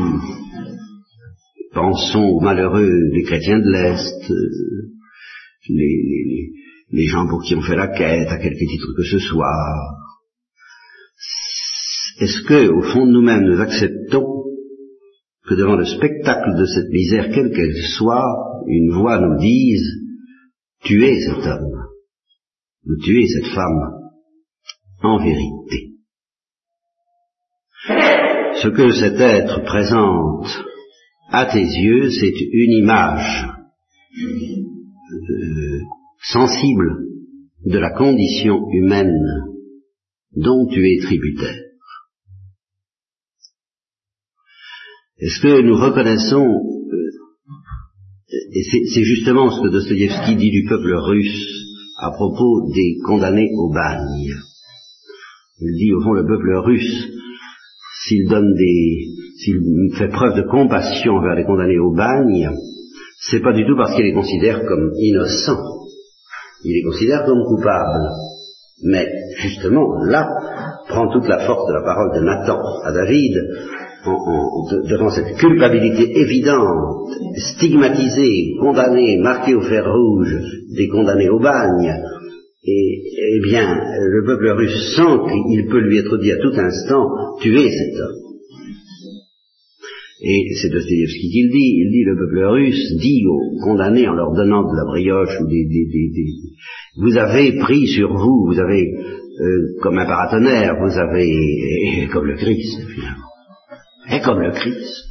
pensons 1.73 2.23
aux 2.23 2.41
malheureux 2.41 3.11
des 3.13 3.23
chrétiens 3.23 3.59
de 3.59 3.71
l'Est, 3.71 4.31
euh, 4.31 4.91
les, 5.69 6.53
les, 6.91 7.07
gens 7.07 7.27
pour 7.29 7.43
qui 7.43 7.55
on 7.55 7.63
fait 7.63 7.77
la 7.77 7.89
quête, 7.89 8.29
à 8.29 8.39
quelque 8.39 8.67
titre 8.67 8.93
que 8.97 9.05
ce 9.05 9.19
soit, 9.19 9.77
est-ce 12.21 12.43
que, 12.43 12.69
au 12.69 12.83
fond 12.83 13.07
de 13.07 13.13
nous-mêmes, 13.13 13.45
nous 13.45 13.61
acceptons 13.61 14.45
que 15.49 15.55
devant 15.55 15.77
le 15.77 15.87
spectacle 15.87 16.57
de 16.59 16.67
cette 16.67 16.91
misère, 16.91 17.31
quelle 17.35 17.51
qu'elle 17.51 17.77
soit, 17.97 18.27
une 18.67 18.93
voix 18.93 19.19
nous 19.19 19.39
dise 19.39 20.01
tuez 20.85 21.21
cet 21.23 21.47
homme, 21.47 21.87
ou 22.87 22.97
tuez 23.03 23.27
cette 23.27 23.53
femme, 23.55 24.01
en 25.03 25.19
vérité. 25.19 25.95
Ce 28.63 28.69
que 28.69 28.93
cet 28.93 29.19
être 29.19 29.65
présente 29.65 30.47
à 31.31 31.47
tes 31.47 31.65
yeux, 31.65 32.11
c'est 32.11 32.35
une 32.53 32.73
image 32.73 33.49
euh, 34.21 35.79
sensible 36.23 37.07
de 37.65 37.79
la 37.79 37.91
condition 37.91 38.69
humaine 38.73 39.21
dont 40.37 40.67
tu 40.69 40.87
es 40.87 41.01
tributaire. 41.03 41.57
Est-ce 45.19 45.41
que 45.43 45.61
nous 45.61 45.77
reconnaissons, 45.77 46.47
euh, 46.47 47.01
et 48.53 48.63
c'est 48.63 49.03
justement 49.03 49.51
ce 49.51 49.63
que 49.63 49.73
Dostoïevski 49.73 50.37
dit 50.37 50.51
du 50.51 50.65
peuple 50.67 50.95
russe 50.95 51.61
à 51.99 52.11
propos 52.13 52.71
des 52.75 52.97
condamnés 53.05 53.51
au 53.55 53.71
bagne. 53.71 54.35
Il 55.61 55.77
dit 55.77 55.93
au 55.93 56.01
fond 56.01 56.15
le 56.15 56.25
peuple 56.27 56.55
russe, 56.65 57.09
s'il 58.05 58.29
donne 58.29 58.55
des, 58.55 59.09
s'il 59.37 59.61
fait 59.99 60.09
preuve 60.09 60.37
de 60.37 60.49
compassion 60.49 61.17
envers 61.17 61.35
les 61.35 61.45
condamnés 61.45 61.79
au 61.79 61.95
bagne, 61.95 62.49
c'est 63.21 63.43
pas 63.43 63.53
du 63.53 63.67
tout 63.67 63.77
parce 63.77 63.95
qu'il 63.95 64.07
les 64.07 64.15
considère 64.15 64.65
comme 64.67 64.91
innocents, 64.97 65.70
il 66.65 66.75
les 66.75 66.83
considère 66.83 67.25
comme 67.25 67.45
coupables. 67.45 68.09
Mais 68.83 69.07
justement, 69.43 70.03
là, 70.05 70.27
prend 70.89 71.09
toute 71.13 71.29
la 71.29 71.41
force 71.47 71.69
de 71.69 71.75
la 71.75 71.83
parole 71.83 72.15
de 72.15 72.25
Nathan 72.25 72.61
à 72.85 72.93
David, 72.93 73.35
devant 74.89 75.11
cette 75.11 75.37
culpabilité 75.37 76.19
évidente, 76.19 77.11
stigmatisée, 77.37 78.55
condamnée, 78.61 79.19
marquée 79.19 79.55
au 79.55 79.61
fer 79.61 79.85
rouge, 79.85 80.35
des 80.75 80.89
condamnés 80.89 81.29
au 81.29 81.39
bagne, 81.39 82.03
et 82.63 83.03
eh 83.37 83.41
bien, 83.41 83.75
le 83.99 84.25
peuple 84.25 84.51
russe 84.51 84.95
sent 84.95 85.19
qu'il 85.29 85.67
peut 85.69 85.81
lui 85.81 85.99
être 85.99 86.17
dit 86.19 86.33
à 86.33 86.37
tout 86.37 86.53
instant, 86.55 87.09
tuez 87.41 87.71
cet 87.71 88.01
homme. 88.01 88.30
Et 90.23 90.49
c'est 90.61 90.69
Dostoevsky 90.69 91.31
qui 91.31 91.43
le 91.45 91.51
dit, 91.51 91.75
il 91.79 91.91
dit, 91.91 92.05
le 92.05 92.17
peuple 92.17 92.45
russe 92.45 92.93
dit 93.01 93.25
aux 93.27 93.59
condamnés 93.65 94.07
en 94.07 94.13
leur 94.13 94.33
donnant 94.35 94.71
de 94.71 94.77
la 94.77 94.85
brioche 94.85 95.41
ou 95.41 95.47
des, 95.47 95.65
des, 95.65 95.87
des, 95.87 96.27
vous 96.99 97.17
avez 97.17 97.59
pris 97.59 97.87
sur 97.87 98.13
vous, 98.13 98.47
vous 98.47 98.59
avez, 98.59 98.93
euh, 98.93 99.81
comme 99.81 99.99
un 99.99 100.05
paratonnerre, 100.05 100.77
vous 100.79 100.99
avez, 100.99 102.07
comme 102.13 102.27
le 102.27 102.37
Christ 102.37 102.81
finalement, 102.95 103.31
et 104.13 104.21
comme 104.21 104.41
le 104.41 104.51
Christ, 104.51 105.05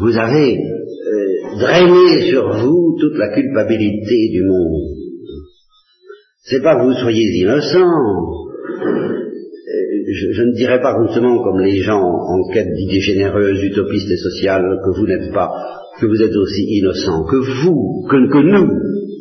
vous 0.00 0.18
avez 0.18 0.58
euh, 0.58 1.58
drainé 1.58 2.28
sur 2.28 2.58
vous 2.58 2.96
toute 3.00 3.16
la 3.16 3.32
culpabilité 3.34 4.28
du 4.32 4.44
monde. 4.44 4.96
C'est 6.44 6.62
pas 6.62 6.76
que 6.76 6.84
vous 6.84 6.92
soyez 6.92 7.24
innocent. 7.40 8.36
Je, 10.16 10.42
ne 10.42 10.52
dirais 10.52 10.80
pas 10.80 10.96
justement 11.04 11.42
comme 11.42 11.60
les 11.60 11.80
gens 11.82 12.00
en 12.00 12.48
quête 12.52 12.72
d'idées 12.74 13.00
généreuses, 13.00 13.62
utopistes 13.62 14.10
et 14.10 14.16
sociales, 14.16 14.80
que 14.84 14.98
vous 14.98 15.06
n'êtes 15.06 15.32
pas, 15.32 15.50
que 16.00 16.06
vous 16.06 16.22
êtes 16.22 16.34
aussi 16.34 16.62
innocent, 16.78 17.24
que 17.24 17.36
vous, 17.36 18.06
que, 18.08 18.32
que 18.32 18.38
nous, 18.38 18.68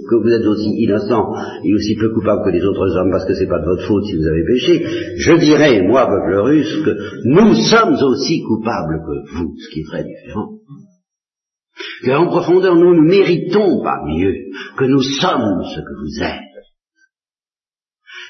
que 0.10 0.16
vous 0.16 0.30
êtes 0.30 0.46
aussi 0.46 0.70
innocent 0.78 1.34
et 1.64 1.74
aussi 1.74 1.96
peu 1.96 2.14
coupable 2.14 2.44
que 2.46 2.52
les 2.52 2.64
autres 2.64 2.96
hommes 2.96 3.12
parce 3.12 3.25
que 3.25 3.34
c'est 3.34 3.48
pas 3.48 3.60
de 3.60 3.66
votre 3.66 3.88
faute 3.88 4.06
si 4.06 4.16
vous 4.16 4.28
avez 4.28 4.44
péché, 4.46 4.86
je 5.18 5.34
dirais, 5.34 5.82
moi, 5.82 6.08
peuple 6.08 6.38
russe, 6.38 6.82
que 6.86 6.96
nous 7.25 7.54
sommes 7.56 7.98
aussi 8.10 8.42
coupables 8.42 9.02
que 9.06 9.36
vous, 9.36 9.56
ce 9.58 9.74
qui 9.74 9.80
est 9.82 9.90
très 9.90 10.04
différent. 10.04 10.50
en 12.08 12.28
profondeur, 12.28 12.75
nous 12.75 12.96
ne 12.96 13.08
méritons 13.08 13.84
pas 13.84 14.00
mieux 14.06 14.36
que 14.78 14.86
nous 14.86 15.02
sommes 15.02 15.64
ce 15.74 15.80
que 15.82 15.96
vous 16.00 16.24
êtes. 16.24 16.54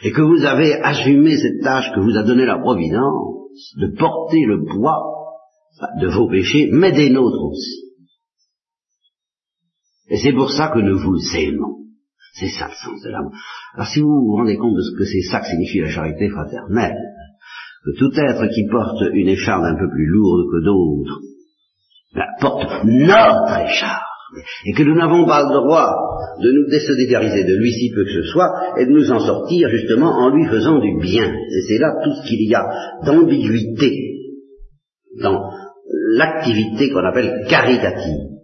Et 0.04 0.12
que 0.12 0.22
vous 0.22 0.44
avez 0.46 0.74
assumé 0.82 1.38
cette 1.38 1.62
tâche 1.64 1.92
que 1.94 2.00
vous 2.00 2.18
a 2.18 2.24
donnée 2.24 2.46
la 2.46 2.60
Providence 2.60 3.74
de 3.78 3.96
porter 3.98 4.44
le 4.46 4.66
poids 4.66 5.16
de 6.00 6.08
vos 6.08 6.30
péchés, 6.30 6.70
mais 6.72 6.92
des 6.92 7.10
nôtres 7.10 7.44
aussi. 7.44 7.86
Et 10.10 10.18
c'est 10.18 10.34
pour 10.34 10.52
ça 10.52 10.70
que 10.70 10.80
nous 10.80 11.00
vous 11.00 11.20
aimons. 11.36 11.86
C'est 12.34 12.50
ça 12.50 12.68
le 12.68 12.74
sens 12.74 13.02
de 13.02 13.10
l'amour. 13.10 13.32
Alors 13.74 13.88
si 13.88 14.02
vous 14.02 14.10
vous 14.10 14.36
rendez 14.36 14.58
compte 14.58 14.76
de 14.76 14.82
ce 14.82 14.98
que 14.98 15.06
c'est 15.06 15.32
ça 15.32 15.40
que 15.40 15.48
signifie 15.48 15.80
la 15.80 15.90
charité 15.90 16.30
fraternelle, 16.30 16.98
que 17.86 17.98
tout 17.98 18.12
être 18.20 18.48
qui 18.48 18.68
porte 18.70 19.04
une 19.14 19.30
écharpe 19.30 19.64
un 19.64 19.78
peu 19.78 19.90
plus 19.90 20.08
lourde 20.08 20.46
que 20.52 20.66
d'autres, 20.66 21.22
ben, 22.14 22.26
porte 22.42 22.84
notre 22.84 23.60
écharpe, 23.60 24.05
et 24.66 24.74
que 24.74 24.84
nous 24.84 24.96
n'avons 24.96 25.26
pas 25.26 25.44
le 25.44 25.62
droit 25.62 25.94
de 26.42 26.52
nous 26.52 26.70
désolidariser 26.70 27.44
de 27.44 27.56
lui 27.56 27.72
si 27.72 27.92
peu 27.92 28.04
que 28.04 28.12
ce 28.12 28.24
soit, 28.24 28.50
et 28.78 28.86
de 28.86 28.92
nous 28.92 29.12
en 29.12 29.20
sortir 29.20 29.70
justement 29.70 30.12
en 30.12 30.30
lui 30.30 30.46
faisant 30.46 30.80
du 30.80 31.00
bien. 31.02 31.26
Et 31.26 31.62
c'est 31.68 31.78
là 31.78 31.94
tout 32.04 32.12
ce 32.12 32.28
qu'il 32.28 32.50
y 32.50 32.56
a 32.56 32.66
d'ambiguïté 33.06 33.92
dans 35.22 35.40
l'activité 36.18 36.90
qu'on 36.90 37.06
appelle 37.06 37.46
caritative. 37.48 38.36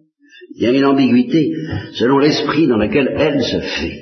Il 0.55 0.63
y 0.63 0.67
a 0.67 0.71
une 0.71 0.85
ambiguïté 0.85 1.51
selon 1.93 2.19
l'esprit 2.19 2.67
dans 2.67 2.77
lequel 2.77 3.15
elle 3.17 3.41
se 3.41 3.59
fait. 3.59 3.97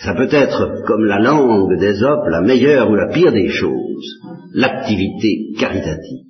Ça 0.00 0.14
peut 0.14 0.28
être, 0.30 0.84
comme 0.86 1.04
la 1.04 1.18
langue 1.18 1.76
d'Ésope, 1.78 2.26
la 2.30 2.40
meilleure 2.40 2.88
ou 2.90 2.94
la 2.94 3.08
pire 3.08 3.32
des 3.32 3.48
choses, 3.48 4.20
l'activité 4.54 5.52
caritative. 5.58 6.27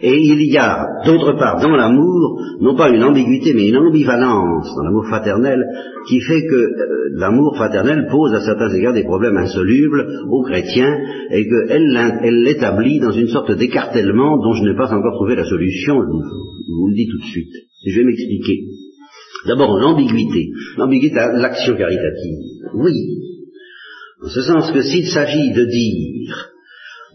Et 0.00 0.16
il 0.16 0.50
y 0.50 0.56
a, 0.56 0.86
d'autre 1.04 1.32
part, 1.38 1.60
dans 1.60 1.76
l'amour, 1.76 2.40
non 2.60 2.74
pas 2.74 2.88
une 2.90 3.04
ambiguïté, 3.04 3.52
mais 3.54 3.68
une 3.68 3.76
ambivalence 3.76 4.74
dans 4.74 4.82
l'amour 4.82 5.06
fraternel, 5.06 5.62
qui 6.08 6.20
fait 6.20 6.42
que 6.46 6.54
euh, 6.54 7.08
l'amour 7.18 7.54
fraternel 7.56 8.08
pose 8.10 8.32
à 8.34 8.40
certains 8.40 8.74
égards 8.74 8.94
des 8.94 9.04
problèmes 9.04 9.36
insolubles 9.36 10.06
aux 10.30 10.42
chrétiens, 10.44 10.96
et 11.30 11.46
qu'elle 11.46 12.42
l'établit 12.42 13.00
dans 13.00 13.12
une 13.12 13.28
sorte 13.28 13.52
d'écartèlement 13.52 14.38
dont 14.38 14.54
je 14.54 14.64
n'ai 14.64 14.76
pas 14.76 14.92
encore 14.92 15.14
trouvé 15.14 15.36
la 15.36 15.44
solution, 15.44 15.94
je 16.00 16.72
vous 16.72 16.88
le 16.88 16.94
dis 16.94 17.08
tout 17.08 17.18
de 17.18 17.30
suite. 17.30 17.52
Je 17.86 17.98
vais 17.98 18.04
m'expliquer. 18.04 18.64
D'abord, 19.46 19.76
l'ambiguïté. 19.78 20.50
L'ambiguïté 20.78 21.14
de 21.14 21.42
l'action 21.42 21.76
caritative. 21.76 22.38
Oui. 22.74 22.92
En 24.24 24.28
ce 24.28 24.40
sens 24.42 24.70
que 24.70 24.82
s'il 24.82 25.06
s'agit 25.08 25.52
de 25.52 25.64
dire 25.64 26.50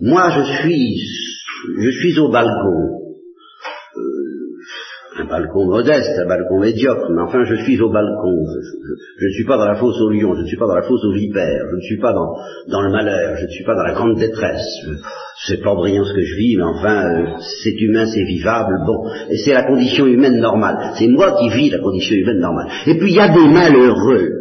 Moi, 0.02 0.30
je 0.30 0.62
suis, 0.62 1.00
je 1.80 1.90
suis 1.90 2.20
au 2.20 2.30
balcon. 2.30 3.04
Un 5.20 5.26
balcon 5.26 5.66
modeste, 5.66 6.12
un 6.24 6.28
balcon 6.28 6.60
médiocre, 6.60 7.10
mais 7.10 7.22
enfin 7.22 7.44
je 7.44 7.56
suis 7.64 7.82
au 7.82 7.90
balcon, 7.90 8.46
je 9.20 9.26
ne 9.26 9.32
suis 9.32 9.46
pas 9.46 9.58
dans 9.58 9.66
la 9.66 9.76
fosse 9.76 10.00
au 10.00 10.12
lion, 10.12 10.36
je 10.36 10.42
ne 10.42 10.46
suis 10.46 10.58
pas 10.58 10.68
dans 10.68 10.76
la 10.76 10.84
fosse 10.84 11.04
aux 11.06 11.14
vipères, 11.14 11.66
je 11.72 11.76
ne 11.76 11.82
suis 11.82 11.98
pas 11.98 12.14
dans, 12.14 12.36
dans 12.68 12.82
le 12.84 12.92
malheur, 12.92 13.36
je 13.38 13.46
ne 13.46 13.50
suis 13.50 13.64
pas 13.64 13.74
dans 13.74 13.82
la 13.82 13.94
grande 13.94 14.20
détresse, 14.20 14.86
c'est 15.48 15.64
pas 15.64 15.74
brillant 15.74 16.04
ce 16.04 16.14
que 16.14 16.22
je 16.22 16.36
vis, 16.36 16.58
mais 16.58 16.64
enfin 16.64 17.10
euh, 17.10 17.26
c'est 17.64 17.82
humain, 17.82 18.06
c'est 18.06 18.26
vivable, 18.26 18.76
bon, 18.86 19.10
et 19.32 19.38
c'est 19.38 19.54
la 19.54 19.64
condition 19.64 20.06
humaine 20.06 20.40
normale, 20.40 20.92
c'est 21.00 21.08
moi 21.08 21.36
qui 21.40 21.50
vis 21.50 21.72
la 21.72 21.80
condition 21.80 22.16
humaine 22.16 22.40
normale. 22.40 22.68
Et 22.86 23.00
puis 23.00 23.10
il 23.10 23.16
y 23.16 23.20
a 23.20 23.30
des 23.30 23.48
malheureux 23.48 24.37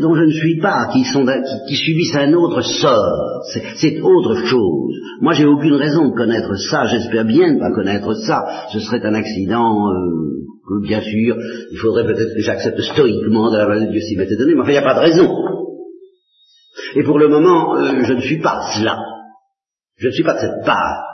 dont 0.00 0.14
je 0.14 0.24
ne 0.24 0.32
suis 0.32 0.60
pas, 0.60 0.88
qui, 0.92 1.04
sont, 1.04 1.26
qui, 1.66 1.76
subissent 1.76 2.16
un 2.16 2.32
autre 2.34 2.62
sort. 2.62 3.42
C'est 3.76 4.00
autre 4.00 4.34
chose. 4.46 4.94
Moi, 5.20 5.32
j'ai 5.32 5.46
aucune 5.46 5.74
raison 5.74 6.08
de 6.08 6.14
connaître 6.14 6.54
ça. 6.70 6.84
J'espère 6.86 7.24
bien 7.24 7.54
ne 7.54 7.58
pas 7.58 7.72
connaître 7.72 8.14
ça. 8.14 8.68
Ce 8.72 8.80
serait 8.80 9.04
un 9.04 9.14
accident 9.14 9.88
euh, 9.88 10.30
bien 10.78 11.00
sûr, 11.00 11.36
il 11.72 11.78
faudrait 11.78 12.04
peut-être 12.04 12.34
que 12.34 12.42
j'accepte 12.42 12.80
stoïquement 12.80 13.50
de 13.50 13.58
la 13.58 13.66
main 13.66 13.84
de 13.84 13.90
Dieu 13.90 14.00
s'il 14.00 14.18
m'était 14.18 14.36
donné, 14.36 14.54
mais 14.54 14.60
enfin, 14.60 14.70
il 14.70 14.74
n'y 14.74 14.78
a 14.78 14.82
pas 14.82 14.94
de 14.94 15.00
raison. 15.00 15.28
Et 16.94 17.02
pour 17.02 17.18
le 17.18 17.28
moment, 17.28 17.76
euh, 17.76 18.04
je 18.04 18.12
ne 18.12 18.20
suis 18.20 18.40
pas 18.40 18.60
cela. 18.76 18.96
Je 19.96 20.06
ne 20.06 20.12
suis 20.12 20.22
pas 20.22 20.34
de 20.34 20.40
cette 20.40 20.64
part. 20.64 21.04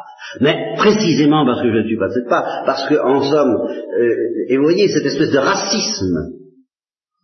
Mais 0.41 0.75
précisément 0.77 1.45
parce 1.47 1.63
que 1.63 1.73
je 1.73 1.79
ne 1.79 1.87
suis 1.87 1.99
pas 1.99 2.09
de 2.09 2.13
cette 2.13 2.29
part, 2.29 2.63
parce 2.67 2.89
que, 2.89 2.95
en 2.95 3.23
somme, 3.23 3.57
euh, 3.99 4.15
et 4.49 4.57
vous 4.57 4.65
voyez 4.65 4.89
cette 4.89 5.07
espèce 5.07 5.31
de 5.31 5.39
racisme 5.39 6.37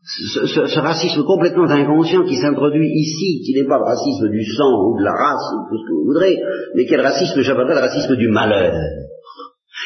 ce, 0.05 0.81
racisme 0.81 1.23
complètement 1.23 1.71
inconscient 1.71 2.25
qui 2.25 2.37
s'introduit 2.37 2.91
ici, 2.93 3.43
qui 3.45 3.55
n'est 3.55 3.69
pas 3.69 3.79
le 3.79 3.85
racisme 3.85 4.29
du 4.31 4.45
sang 4.45 4.73
ou 4.83 4.99
de 4.99 5.05
la 5.05 5.13
race 5.13 5.53
ou 5.55 5.71
tout 5.71 5.79
ce 5.79 5.87
que 5.87 5.93
vous 5.93 6.07
voudrez, 6.07 6.37
mais 6.75 6.87
qui 6.87 6.95
est 6.95 6.97
le 6.97 7.05
racisme, 7.05 7.41
j'appellerais 7.41 7.75
le 7.75 7.81
racisme 7.81 8.17
du 8.17 8.29
malheur? 8.29 8.75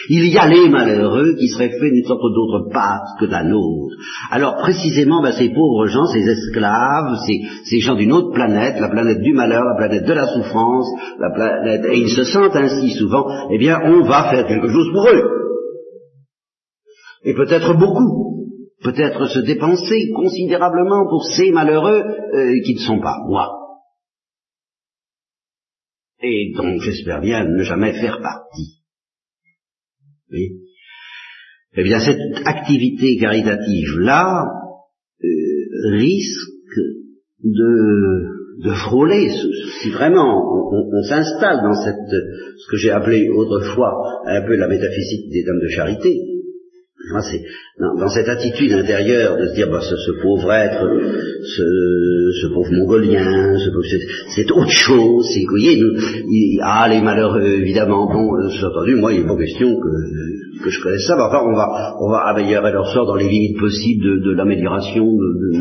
Il 0.08 0.26
y 0.32 0.38
a 0.38 0.46
les 0.46 0.68
malheureux 0.68 1.34
qui 1.38 1.48
seraient 1.48 1.68
faits 1.68 1.92
d'une 1.92 2.04
sorte 2.04 2.20
d'autre 2.20 2.70
patte 2.72 3.18
que 3.20 3.26
la 3.26 3.42
nôtre. 3.42 3.96
Alors 4.30 4.56
précisément, 4.56 5.20
ben, 5.20 5.32
ces 5.32 5.50
pauvres 5.50 5.86
gens, 5.86 6.06
ces 6.06 6.26
esclaves, 6.28 7.16
ces, 7.26 7.40
ces 7.64 7.80
gens 7.80 7.96
d'une 7.96 8.12
autre 8.12 8.32
planète, 8.32 8.80
la 8.80 8.88
planète 8.88 9.20
du 9.20 9.32
malheur, 9.32 9.62
la 9.64 9.76
planète 9.76 10.06
de 10.06 10.12
la 10.12 10.26
souffrance, 10.28 10.86
la 11.18 11.30
planète, 11.30 11.84
et 11.90 11.98
ils 11.98 12.10
se 12.10 12.24
sentent 12.24 12.56
ainsi 12.56 12.90
souvent, 12.90 13.26
eh 13.50 13.58
bien 13.58 13.80
on 13.84 14.02
va 14.02 14.30
faire 14.30 14.46
quelque 14.46 14.68
chose 14.68 14.88
pour 14.92 15.08
eux. 15.08 15.24
Et 17.24 17.34
peut-être 17.34 17.74
beaucoup 17.74 18.35
peut-être 18.86 19.26
se 19.26 19.40
dépenser 19.40 20.10
considérablement 20.14 21.08
pour 21.08 21.24
ces 21.24 21.50
malheureux 21.50 22.02
euh, 22.34 22.60
qui 22.64 22.74
ne 22.74 22.80
sont 22.80 23.00
pas 23.00 23.16
moi. 23.26 23.48
Et 26.22 26.52
donc 26.56 26.80
j'espère 26.80 27.20
bien 27.20 27.44
ne 27.44 27.62
jamais 27.62 27.92
faire 27.94 28.20
partie. 28.20 28.82
Oui. 30.30 30.60
Eh 31.76 31.82
bien 31.82 31.98
cette 32.00 32.46
activité 32.46 33.18
caritative-là 33.20 34.44
euh, 35.22 35.90
risque 35.98 36.78
de, 37.42 38.64
de 38.64 38.72
frôler, 38.72 39.28
si 39.82 39.90
vraiment 39.90 40.42
on, 40.72 41.02
s'installe 41.02 41.62
dans 41.62 41.84
cette, 41.84 42.10
ce 42.58 42.70
que 42.70 42.76
j'ai 42.76 42.90
appelé 42.90 43.28
autrefois 43.28 44.22
un 44.26 44.42
peu 44.46 44.56
la 44.56 44.68
métaphysique 44.68 45.30
des 45.30 45.44
dames 45.44 45.60
de 45.60 45.68
charité, 45.68 46.18
c'est 47.22 47.42
dans, 47.78 48.08
cette 48.08 48.28
attitude 48.28 48.72
intérieure 48.72 49.36
de 49.36 49.46
se 49.48 49.54
dire, 49.54 49.70
bah, 49.70 49.80
ce, 49.80 50.22
pauvre 50.22 50.52
être, 50.52 50.82
ce, 51.42 52.52
pauvre 52.52 52.72
mongolien, 52.72 53.56
c'est 54.34 54.50
autre 54.50 54.70
chose, 54.70 55.26
c'est, 55.32 55.44
voyez, 55.48 55.78
il, 55.78 56.60
ah, 56.62 56.88
les 56.88 57.00
malheureux, 57.00 57.42
évidemment, 57.42 58.06
bon, 58.06 58.34
euh, 58.36 58.66
entendu, 58.66 58.96
moi, 58.96 59.12
il 59.12 59.20
n'est 59.20 59.28
pas 59.28 59.36
question 59.36 59.68
que, 59.78 60.62
que 60.64 60.70
je 60.70 60.82
connaisse 60.82 61.06
ça, 61.06 61.14
mais 61.16 61.22
enfin, 61.22 61.42
on 61.44 61.54
va, 61.54 61.96
on 62.00 62.10
va 62.10 62.18
améliorer 62.28 62.72
leur 62.72 62.86
sort 62.88 63.06
dans 63.06 63.16
les 63.16 63.28
limites 63.28 63.58
possibles 63.58 64.22
de, 64.22 64.32
l'amélioration 64.32 65.06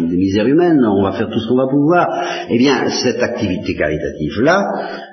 des 0.10 0.18
misères 0.18 0.48
humaines, 0.48 0.82
on 0.86 1.04
va 1.04 1.12
faire 1.12 1.30
tout 1.30 1.40
ce 1.40 1.48
qu'on 1.48 1.58
va 1.58 1.68
pouvoir. 1.68 2.08
Eh 2.50 2.58
bien, 2.58 2.88
cette 3.04 3.22
activité 3.22 3.76
caritative-là, 3.76 4.62
euh, 4.62 5.05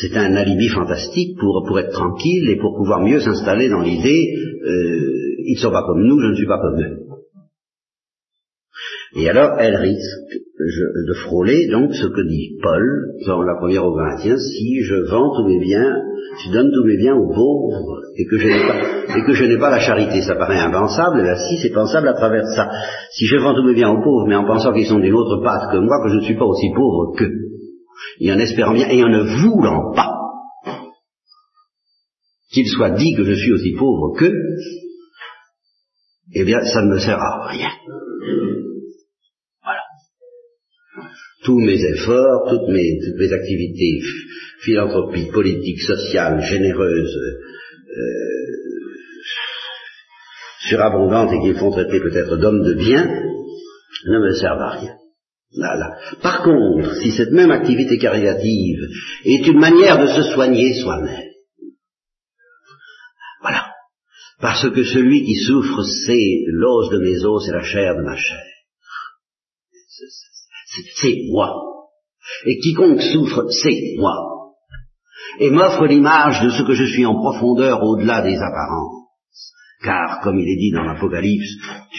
c'est 0.00 0.16
un 0.16 0.34
alibi 0.34 0.68
fantastique 0.68 1.38
pour, 1.38 1.64
pour 1.66 1.78
être 1.78 1.92
tranquille 1.92 2.50
et 2.50 2.56
pour 2.56 2.76
pouvoir 2.76 3.02
mieux 3.02 3.20
s'installer 3.20 3.68
dans 3.68 3.82
l'idée 3.82 4.34
euh, 4.64 5.18
ils 5.48 5.54
ne 5.54 5.60
sont 5.60 5.70
pas 5.70 5.84
comme 5.86 6.04
nous, 6.04 6.20
je 6.20 6.26
ne 6.26 6.34
suis 6.34 6.46
pas 6.46 6.58
comme 6.60 6.80
eux. 6.80 6.98
Et 9.16 9.28
alors, 9.30 9.56
elle 9.58 9.76
risque 9.76 10.36
de 10.58 11.14
frôler 11.24 11.68
donc 11.68 11.94
ce 11.94 12.06
que 12.06 12.28
dit 12.28 12.58
Paul 12.62 13.14
dans 13.26 13.42
la 13.42 13.54
première 13.54 13.86
au 13.86 13.94
Corinthiens, 13.94 14.36
si 14.36 14.82
je 14.82 14.96
vends 15.10 15.34
tous 15.34 15.48
mes 15.48 15.58
biens, 15.60 15.96
je 16.44 16.52
donne 16.52 16.70
tous 16.70 16.84
mes 16.84 16.98
biens 16.98 17.14
aux 17.14 17.32
pauvres 17.32 18.02
et 18.16 18.26
que 18.26 18.36
je 18.36 18.48
n'ai 18.48 18.60
pas, 18.60 19.16
et 19.16 19.24
que 19.24 19.32
je 19.32 19.44
n'ai 19.44 19.58
pas 19.58 19.70
la 19.70 19.78
charité, 19.78 20.20
ça 20.20 20.34
paraît 20.34 20.58
impensable, 20.58 21.20
et 21.20 21.24
là 21.24 21.36
si 21.48 21.56
c'est 21.62 21.72
pensable 21.72 22.08
à 22.08 22.12
travers 22.12 22.44
ça. 22.54 22.68
Si 23.12 23.24
je 23.24 23.36
vends 23.36 23.54
tous 23.54 23.64
mes 23.64 23.74
biens 23.74 23.90
aux 23.90 24.02
pauvres, 24.02 24.26
mais 24.28 24.36
en 24.36 24.44
pensant 24.44 24.74
qu'ils 24.74 24.86
sont 24.86 24.98
d'une 24.98 25.14
autre 25.14 25.42
patte 25.42 25.72
que 25.72 25.78
moi, 25.78 26.02
que 26.04 26.10
je 26.10 26.16
ne 26.16 26.24
suis 26.24 26.36
pas 26.36 26.44
aussi 26.44 26.68
pauvre 26.74 27.14
qu'eux, 27.16 27.47
et 28.20 28.32
en 28.32 28.38
espérant 28.38 28.74
bien, 28.74 28.88
et 28.88 29.02
en 29.02 29.08
ne 29.08 29.42
voulant 29.42 29.92
pas 29.94 30.10
qu'il 32.50 32.66
soit 32.66 32.90
dit 32.90 33.14
que 33.14 33.24
je 33.24 33.34
suis 33.34 33.52
aussi 33.52 33.72
pauvre 33.72 34.16
qu'eux, 34.18 34.34
eh 36.34 36.44
bien, 36.44 36.60
ça 36.60 36.82
ne 36.82 36.94
me 36.94 36.98
sert 36.98 37.18
à 37.18 37.48
rien. 37.48 37.70
Voilà. 39.62 39.82
Tous 41.44 41.58
mes 41.58 41.82
efforts, 41.82 42.48
toutes 42.50 42.68
mes, 42.68 43.32
activités 43.32 44.00
philanthropiques, 44.60 45.32
politiques, 45.32 45.80
sociales, 45.82 46.42
généreuses, 46.42 47.16
euh, 47.16 48.28
surabondantes 50.68 51.32
et 51.32 51.40
qui 51.40 51.58
font 51.58 51.70
traiter 51.70 52.00
peut-être 52.00 52.36
d'hommes 52.36 52.62
de 52.62 52.74
bien, 52.74 53.04
ne 54.06 54.18
me 54.18 54.32
servent 54.34 54.60
à 54.60 54.70
rien. 54.70 54.97
Par 56.22 56.42
contre, 56.42 56.96
si 56.96 57.10
cette 57.12 57.32
même 57.32 57.50
activité 57.50 57.98
caritative 57.98 58.80
est 59.24 59.46
une 59.46 59.58
manière 59.58 59.98
de 59.98 60.06
se 60.06 60.22
soigner 60.34 60.74
soi-même, 60.74 61.28
parce 64.40 64.70
que 64.70 64.84
celui 64.84 65.24
qui 65.24 65.34
souffre, 65.34 65.82
c'est 65.82 66.44
l'os 66.46 66.90
de 66.90 66.98
mes 66.98 67.24
os, 67.24 67.44
c'est 67.44 67.52
la 67.52 67.62
chair 67.62 67.96
de 67.96 68.02
ma 68.02 68.16
chair. 68.16 68.44
C'est 71.00 71.16
moi. 71.30 71.52
Et 72.44 72.58
quiconque 72.60 73.02
souffre, 73.02 73.48
c'est 73.50 73.96
moi. 73.98 74.14
Et 75.40 75.50
m'offre 75.50 75.86
l'image 75.86 76.40
de 76.42 76.50
ce 76.50 76.62
que 76.62 76.74
je 76.74 76.84
suis 76.84 77.04
en 77.04 77.14
profondeur 77.14 77.82
au-delà 77.82 78.22
des 78.22 78.36
apparences. 78.36 79.08
Car, 79.82 80.20
comme 80.22 80.38
il 80.38 80.48
est 80.48 80.56
dit 80.56 80.72
dans 80.72 80.84
l'Apocalypse, 80.84 81.56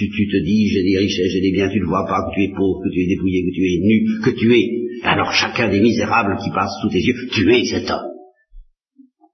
tu, 0.08 0.28
te 0.28 0.44
dis, 0.44 0.68
j'ai 0.70 0.84
des 0.84 0.98
richesses, 0.98 1.32
j'ai 1.34 1.42
des 1.42 1.52
biens, 1.52 1.70
tu 1.70 1.80
ne 1.80 1.86
vois 1.86 2.06
pas 2.08 2.22
que 2.30 2.36
tu 2.36 2.44
es 2.44 2.50
pauvre, 2.56 2.82
que 2.84 2.94
tu 2.94 3.02
es 3.02 3.08
dépouillé, 3.08 3.44
que 3.44 3.54
tu 3.54 3.62
es 3.62 3.80
nu, 3.82 4.22
que 4.24 4.30
tu 4.32 4.54
es. 4.54 5.08
Alors 5.08 5.32
chacun 5.34 5.70
des 5.70 5.82
misérables 5.82 6.38
qui 6.44 6.50
passent 6.52 6.80
sous 6.82 6.90
tes 6.90 7.00
yeux, 7.00 7.16
tu 7.32 7.52
es 7.54 7.66
cet 7.66 7.90
homme 7.90 8.10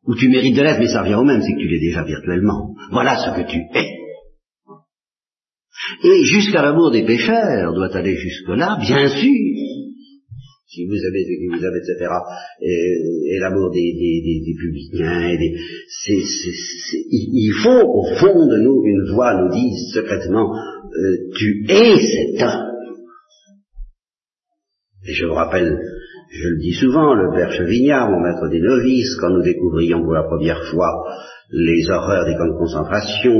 ou 0.08 0.16
tu 0.16 0.30
mérites 0.30 0.56
de 0.56 0.62
l'être, 0.62 0.80
mais 0.80 0.88
ça 0.88 1.02
revient 1.02 1.16
au 1.16 1.24
même, 1.24 1.42
c'est 1.42 1.54
que 1.54 1.60
tu 1.60 1.68
l'es 1.68 1.80
déjà 1.80 2.04
virtuellement. 2.04 2.76
Voilà 2.92 3.18
ce 3.18 3.42
que 3.42 3.50
tu 3.50 3.58
es. 3.58 3.92
Et 6.04 6.24
jusqu'à 6.26 6.62
l'amour 6.62 6.92
des 6.92 7.04
pécheurs 7.04 7.74
doit 7.74 7.96
aller 7.96 8.16
jusque-là, 8.16 8.78
bien 8.82 9.08
sûr. 9.08 9.75
Si 10.76 10.86
vous 10.86 11.00
avez 11.08 11.24
que 11.24 11.58
vous 11.58 11.64
avez, 11.64 11.80
etc. 11.80 12.12
Et, 12.62 13.40
l'amour 13.40 13.72
des, 13.72 13.94
des, 13.94 14.44
des, 14.44 14.56
publicains, 14.60 15.30
et 15.30 15.38
des, 15.38 15.56
il 17.12 17.54
faut 17.64 17.82
au 17.88 18.04
fond 18.20 18.46
de 18.46 18.58
nous, 18.58 18.84
une 18.86 19.14
voix 19.14 19.42
nous 19.42 19.52
dise 19.54 19.94
secrètement, 19.94 20.54
euh, 20.54 21.32
tu 21.38 21.66
es 21.70 21.96
cet 21.98 22.42
homme. 22.42 22.72
Et 25.08 25.14
je 25.14 25.26
vous 25.26 25.34
rappelle 25.34 25.80
je 26.32 26.50
le 26.50 26.58
dis 26.58 26.74
souvent, 26.74 27.14
le 27.14 27.32
père 27.34 27.52
Chevignard, 27.52 28.10
mon 28.10 28.20
maître 28.20 28.50
des 28.50 28.60
novices, 28.60 29.16
quand 29.22 29.30
nous 29.30 29.44
découvrions 29.44 30.04
pour 30.04 30.14
la 30.14 30.24
première 30.24 30.64
fois 30.66 30.92
les 31.52 31.90
horreurs 31.90 32.26
des 32.26 32.34
camps 32.34 32.48
de 32.48 32.58
concentration, 32.58 33.34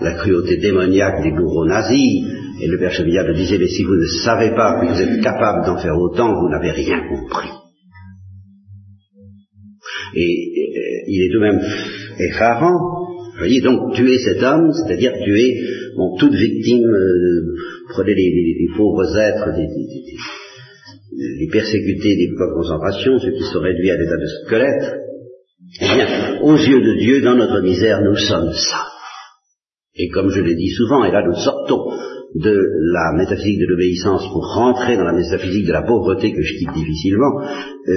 la, 0.00 0.14
cruauté 0.14 0.56
démoniaque 0.56 1.22
des 1.22 1.32
bourreaux 1.32 1.66
nazis, 1.66 2.24
et 2.60 2.66
le 2.66 2.78
père 2.78 2.92
Chevignard 2.92 3.26
nous 3.26 3.34
disait, 3.34 3.58
mais 3.58 3.68
si 3.68 3.84
vous 3.84 3.96
ne 3.96 4.06
savez 4.24 4.50
pas 4.50 4.80
que 4.80 4.86
vous 4.92 5.00
êtes 5.00 5.22
capable 5.22 5.66
d'en 5.66 5.78
faire 5.78 5.96
autant, 5.96 6.34
vous 6.40 6.48
n'avez 6.48 6.70
rien 6.70 7.00
compris. 7.08 7.48
Et, 10.14 10.52
il 11.08 11.22
est 11.22 11.32
tout 11.32 11.38
de 11.38 11.44
même 11.44 11.60
effarant. 12.18 13.06
Vous 13.32 13.38
voyez, 13.38 13.60
donc 13.60 13.94
tuer 13.94 14.18
cet 14.18 14.42
homme, 14.42 14.72
c'est-à-dire 14.72 15.12
tuer 15.22 15.60
bon, 15.96 16.16
toute 16.18 16.34
victime, 16.34 16.82
euh, 16.82 17.54
prenez 17.90 18.14
les, 18.14 18.68
pauvres 18.76 19.16
êtres, 19.16 19.50
les 21.12 21.48
persécutés 21.52 22.16
des 22.16 22.28
camps 22.36 22.48
de 22.48 22.54
concentration, 22.54 23.18
ceux 23.18 23.32
qui 23.32 23.44
sont 23.52 23.60
réduits 23.60 23.90
à 23.90 23.96
l'état 23.98 24.16
de 24.16 24.26
squelette, 24.44 25.05
eh 25.80 25.84
bien, 25.84 26.40
aux 26.42 26.56
yeux 26.56 26.80
de 26.80 26.98
Dieu, 26.98 27.22
dans 27.22 27.36
notre 27.36 27.60
misère, 27.60 28.00
nous 28.02 28.16
sommes 28.16 28.52
ça. 28.52 28.86
Et 29.94 30.08
comme 30.08 30.30
je 30.30 30.40
l'ai 30.40 30.54
dit 30.54 30.70
souvent, 30.70 31.04
et 31.04 31.10
là 31.10 31.22
nous 31.26 31.34
sortons 31.34 31.90
de 32.34 32.60
la 32.92 33.12
métaphysique 33.16 33.60
de 33.60 33.66
l'obéissance 33.66 34.28
pour 34.30 34.44
rentrer 34.54 34.96
dans 34.96 35.04
la 35.04 35.14
métaphysique 35.14 35.66
de 35.66 35.72
la 35.72 35.82
pauvreté 35.82 36.32
que 36.32 36.42
je 36.42 36.58
quitte 36.58 36.74
difficilement, 36.74 37.40
euh, 37.88 37.94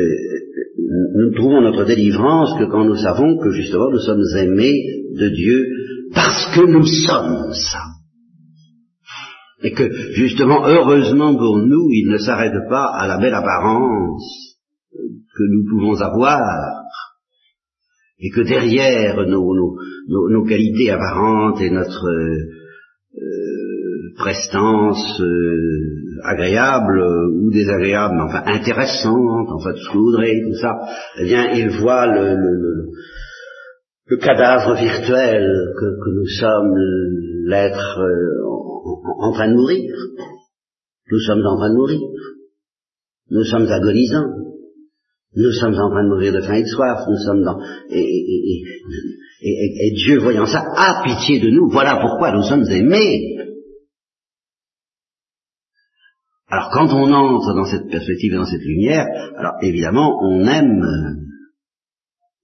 nous 1.15 1.36
trouvons 1.36 1.62
notre 1.62 1.86
délivrance 1.86 2.58
que 2.58 2.65
quand 2.65 2.86
nous 2.86 2.96
savons 2.96 3.38
que 3.38 3.52
justement 3.52 3.89
nous 3.92 4.00
sommes 4.00 4.24
aimés 4.38 4.82
de 5.18 5.30
Dieu 5.30 5.65
parce 6.13 6.56
que 6.56 6.65
nous 6.65 6.86
sommes 6.86 7.54
ça. 7.54 7.82
Et 9.62 9.74
que 9.74 9.92
justement, 10.13 10.65
heureusement 10.65 11.36
pour 11.36 11.58
nous, 11.58 11.89
il 11.92 12.10
ne 12.10 12.18
s'arrête 12.18 12.54
pas 12.70 12.86
à 12.98 13.08
la 13.08 13.18
belle 13.18 13.34
apparence 13.34 14.56
que 14.92 15.44
nous 15.44 15.65
pouvons 15.70 16.00
avoir, 16.02 16.39
et 18.19 18.29
que 18.29 18.41
derrière 18.41 19.15
nos, 19.27 19.55
nos, 19.55 19.77
nos, 20.29 20.45
qualités 20.45 20.91
apparentes 20.91 21.62
et 21.62 21.69
notre 21.69 22.08
euh, 22.08 22.38
prestance 24.17 25.21
euh, 25.21 26.19
agréable 26.25 27.01
ou 27.34 27.49
désagréable, 27.51 28.15
mais 28.15 28.23
enfin 28.23 28.43
intéressante, 28.45 29.47
enfin 29.53 29.71
tout 29.71 29.79
ce 29.79 29.89
que 29.89 29.97
vous 29.97 30.05
voudrez, 30.05 30.41
tout 30.41 30.55
ça, 30.60 30.79
eh 31.19 31.25
bien, 31.25 31.51
il 31.53 31.69
voit 31.82 32.08
le, 32.08 32.36
le, 32.36 32.89
le 34.08 34.17
cadavre 34.17 34.75
virtuel 34.75 35.73
que, 35.79 35.86
que 35.86 36.10
nous 36.13 36.27
sommes, 36.27 36.75
l'être 37.47 37.99
euh, 37.99 38.45
en, 38.47 39.29
en 39.29 39.34
train 39.34 39.49
de 39.49 39.55
mourir. 39.55 39.93
Nous 41.12 41.19
sommes 41.19 41.45
en 41.45 41.58
train 41.58 41.69
de 41.69 41.75
mourir. 41.75 41.99
Nous 43.32 43.43
sommes 43.43 43.67
agonisants. 43.67 44.48
Nous 45.36 45.52
sommes 45.52 45.76
en 45.76 45.89
train 45.89 46.04
de 46.04 46.10
mourir 46.10 46.34
de 46.34 46.42
faim 46.42 46.56
et 46.56 46.63
de 46.63 46.68
soif, 46.68 47.06
nous 47.08 47.18
sommes 47.18 47.44
dans... 47.44 47.60
Et, 49.42 49.92
Dieu, 49.96 50.20
voyant 50.20 50.46
ça, 50.46 50.63
a 50.76 51.04
pitié 51.04 51.39
de 51.39 51.50
nous. 51.50 51.70
Voilà 51.70 52.00
pourquoi 52.02 52.32
nous 52.32 52.44
sommes 52.44 52.65
aimés. 52.70 53.38
Alors 56.48 56.72
quand 56.74 56.92
on 56.94 57.13
entre 57.13 57.54
dans 57.54 57.65
cette 57.65 57.89
perspective 57.89 58.34
et 58.34 58.38
dans 58.38 58.46
cette 58.46 58.63
lumière, 58.63 59.06
alors 59.38 59.54
évidemment 59.62 60.20
on 60.24 60.48
aime, 60.48 60.84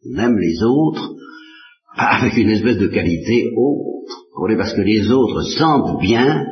on 0.05 0.19
aime 0.19 0.37
les 0.37 0.61
autres 0.63 1.15
avec 1.97 2.37
une 2.37 2.51
espèce 2.51 2.77
de 2.77 2.87
qualité 2.87 3.49
autre, 3.57 4.55
parce 4.57 4.73
que 4.73 4.81
les 4.81 5.09
autres 5.09 5.41
sentent 5.57 5.99
bien 6.01 6.45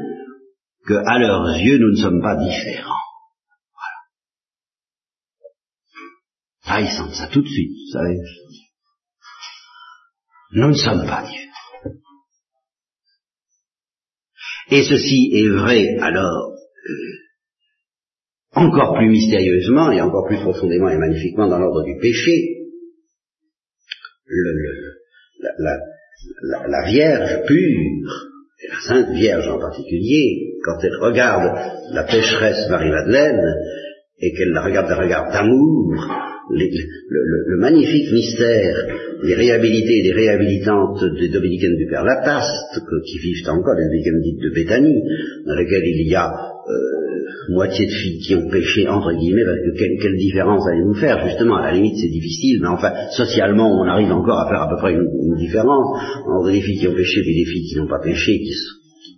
que 0.88 0.96
à 0.96 1.19
leurs 1.19 1.48
yeux 1.60 1.78
nous 1.78 1.91
ne 1.91 2.02
sommes 2.02 2.22
pas 2.24 2.36
différents. 2.38 3.02
Ah, 6.65 6.82
ils 6.82 6.89
sentent 6.89 7.13
ça 7.13 7.28
tout 7.28 7.41
de 7.41 7.47
suite, 7.47 7.71
vous 7.71 7.91
savez. 7.91 8.17
Nous 10.54 10.67
ne 10.67 10.73
sommes 10.73 11.06
pas 11.08 11.28
Dieu. 11.28 11.49
Et 14.69 14.84
ceci 14.84 15.32
est 15.34 15.49
vrai 15.49 15.97
alors 15.99 16.54
euh, 16.89 17.13
encore 18.56 18.95
plus 18.95 19.10
mystérieusement 19.10 19.91
et 19.91 20.02
encore 20.02 20.26
plus 20.28 20.38
profondément 20.38 20.89
et 20.89 20.97
magnifiquement 20.97 21.47
dans 21.47 21.60
l'ordre 21.60 21.84
du 21.84 21.97
péché. 21.99 22.60
La, 25.60 25.78
la, 26.67 26.86
Vierge 26.88 27.45
pure, 27.45 28.30
et 28.63 28.67
la 28.69 28.80
Sainte 28.88 29.10
Vierge 29.13 29.47
en 29.47 29.60
particulier, 29.60 30.56
quand 30.63 30.78
elle 30.82 30.95
regarde 31.02 31.91
la 31.91 32.04
pécheresse 32.04 32.69
Marie-Madeleine, 32.69 33.56
et 34.23 34.31
qu'elle 34.31 34.53
la 34.53 34.63
regarde 34.63 34.88
d'un 34.88 35.03
regard 35.03 35.31
d'amour, 35.33 35.95
le, 36.49 37.57
magnifique 37.59 38.12
mystère 38.12 38.75
des 39.23 39.36
réhabilités 39.36 39.99
et 39.99 40.03
des 40.03 40.13
réhabilitantes 40.13 41.03
des 41.19 41.29
dominicaines 41.29 41.75
du 41.75 41.88
Père 41.88 42.03
Lataste, 42.03 42.79
qui 43.05 43.17
vivent 43.19 43.49
encore, 43.49 43.75
les 43.75 43.86
dominicaines 43.86 44.21
dites 44.21 44.39
de 44.39 44.49
Béthanie, 44.49 45.01
dans 45.45 45.55
lesquelles 45.55 45.83
il 45.86 46.07
y 46.07 46.15
a 46.15 46.27
euh, 46.27 47.53
moitié 47.53 47.86
de 47.86 47.91
filles 47.91 48.19
qui 48.19 48.36
ont 48.36 48.49
péché, 48.49 48.88
entre 48.88 49.12
guillemets, 49.12 49.43
parce 49.43 49.59
que 49.59 50.01
quelle, 50.01 50.17
différence 50.17 50.65
allez-vous 50.67 50.95
faire? 50.95 51.27
Justement, 51.27 51.57
à 51.57 51.67
la 51.67 51.73
limite, 51.73 51.95
c'est 51.99 52.12
difficile, 52.12 52.59
mais 52.62 52.69
enfin, 52.69 52.93
socialement, 53.12 53.69
on 53.81 53.88
arrive 53.88 54.12
encore 54.12 54.39
à 54.39 54.49
faire 54.49 54.62
à 54.62 54.69
peu 54.69 54.77
près 54.77 54.93
une, 54.93 55.07
une 55.21 55.36
différence 55.36 55.99
entre 56.27 56.49
les 56.49 56.62
filles 56.62 56.79
qui 56.79 56.88
ont 56.88 56.95
péché 56.95 57.19
et 57.19 57.43
des 57.43 57.45
filles 57.45 57.67
qui 57.67 57.75
n'ont 57.77 57.88
pas 57.88 57.99
péché, 58.01 58.39
qui, 58.39 58.53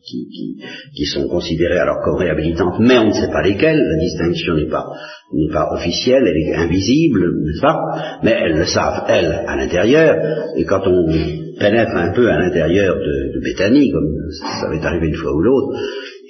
qui, 0.05 0.27
qui, 0.29 0.63
qui, 0.95 1.05
sont 1.05 1.27
considérées 1.27 1.79
alors 1.79 1.97
comme 2.03 2.15
réhabilitantes, 2.15 2.79
mais 2.79 2.97
on 2.97 3.07
ne 3.07 3.13
sait 3.13 3.31
pas 3.31 3.41
lesquelles, 3.41 3.77
la 3.77 3.97
distinction 3.97 4.55
n'est 4.55 4.69
pas, 4.69 4.85
n'est 5.33 5.51
pas 5.51 5.67
officielle, 5.73 6.23
elle 6.27 6.37
est 6.37 6.55
invisible, 6.55 7.21
n'est-ce 7.43 8.23
Mais 8.23 8.31
elles 8.31 8.57
le 8.57 8.65
savent, 8.65 9.03
elles, 9.07 9.43
à 9.47 9.55
l'intérieur, 9.55 10.15
et 10.55 10.63
quand 10.65 10.81
on 10.85 11.07
pénètre 11.59 11.95
un 11.95 12.13
peu 12.13 12.29
à 12.29 12.39
l'intérieur 12.39 12.95
de, 12.95 13.33
de 13.33 13.43
Béthanie, 13.43 13.91
comme 13.91 14.09
ça 14.41 14.67
va 14.69 14.87
arrivé 14.87 15.07
une 15.07 15.15
fois 15.15 15.33
ou 15.33 15.41
l'autre, 15.41 15.79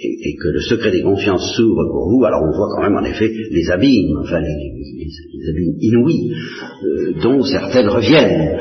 et, 0.05 0.35
que 0.35 0.47
le 0.49 0.59
secret 0.59 0.91
des 0.91 1.01
consciences 1.01 1.55
s'ouvre 1.55 1.85
pour 1.91 2.09
vous, 2.09 2.25
alors 2.25 2.41
on 2.43 2.55
voit 2.55 2.67
quand 2.75 2.83
même 2.83 2.95
en 2.95 3.05
effet 3.05 3.29
les 3.29 3.69
abîmes, 3.71 4.17
enfin 4.21 4.39
les, 4.39 5.49
abîmes 5.49 5.75
inouïs, 5.79 6.33
euh, 6.83 7.13
dont 7.21 7.41
certaines 7.43 7.87
reviennent. 7.87 8.59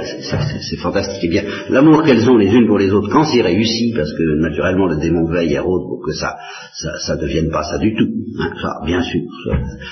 C'est 0.60 0.76
fantastique. 0.76 1.24
Et 1.24 1.26
eh 1.26 1.30
bien, 1.30 1.42
l'amour 1.70 2.02
qu'elles 2.02 2.28
ont 2.28 2.36
les 2.36 2.52
unes 2.52 2.66
pour 2.66 2.78
les 2.78 2.90
autres, 2.90 3.10
quand 3.10 3.24
c'est 3.24 3.42
réussi, 3.42 3.92
parce 3.94 4.12
que 4.12 4.40
naturellement 4.40 4.86
le 4.86 5.00
démon 5.00 5.24
veille 5.30 5.56
à 5.56 5.62
rôde 5.62 5.88
pour 5.88 6.02
que 6.04 6.12
ça, 6.12 6.36
ça, 6.74 7.16
ne 7.16 7.20
devienne 7.20 7.50
pas 7.50 7.62
ça 7.62 7.78
du 7.78 7.94
tout, 7.94 8.08
hein, 8.40 8.50
ça, 8.60 8.80
bien 8.86 9.02
sûr. 9.02 9.22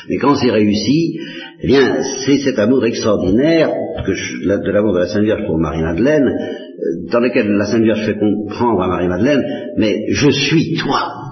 Mais 0.08 0.16
quand 0.16 0.34
c'est 0.36 0.50
réussi, 0.50 1.18
eh 1.62 1.66
bien, 1.66 2.02
c'est 2.24 2.38
cet 2.38 2.58
amour 2.58 2.84
extraordinaire 2.84 3.70
que 4.04 4.12
de 4.12 4.70
l'amour 4.72 4.94
de 4.94 5.00
la 5.00 5.06
Sainte 5.06 5.24
Vierge 5.24 5.46
pour 5.46 5.58
Marie-Madeleine, 5.58 6.26
euh, 6.26 7.10
dans 7.10 7.20
lequel 7.20 7.48
la 7.48 7.64
Sainte 7.66 7.82
Vierge 7.82 8.04
fait 8.04 8.18
comprendre 8.18 8.82
à 8.82 8.88
Marie-Madeleine, 8.88 9.42
mais 9.76 10.06
je 10.10 10.30
suis 10.30 10.74
toi 10.76 11.22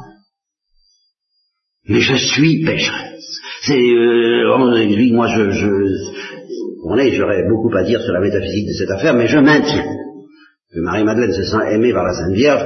mais 1.88 2.00
je 2.00 2.14
suis 2.14 2.64
pécheresse. 2.64 3.40
C'est, 3.62 3.80
euh, 3.80 4.56
moi, 5.12 5.28
je, 5.28 5.50
je, 5.50 5.68
on 6.84 6.96
est, 6.96 7.12
j'aurais 7.12 7.42
beaucoup 7.48 7.74
à 7.76 7.82
dire 7.84 8.00
sur 8.00 8.12
la 8.12 8.20
métaphysique 8.20 8.68
de 8.68 8.72
cette 8.72 8.90
affaire, 8.90 9.14
mais 9.14 9.26
je 9.26 9.38
maintiens 9.38 9.84
que 10.72 10.80
Marie-Madeleine 10.80 11.32
se 11.32 11.42
sent 11.42 11.72
aimée 11.72 11.92
par 11.92 12.04
la 12.04 12.14
Sainte 12.14 12.34
Vierge, 12.34 12.64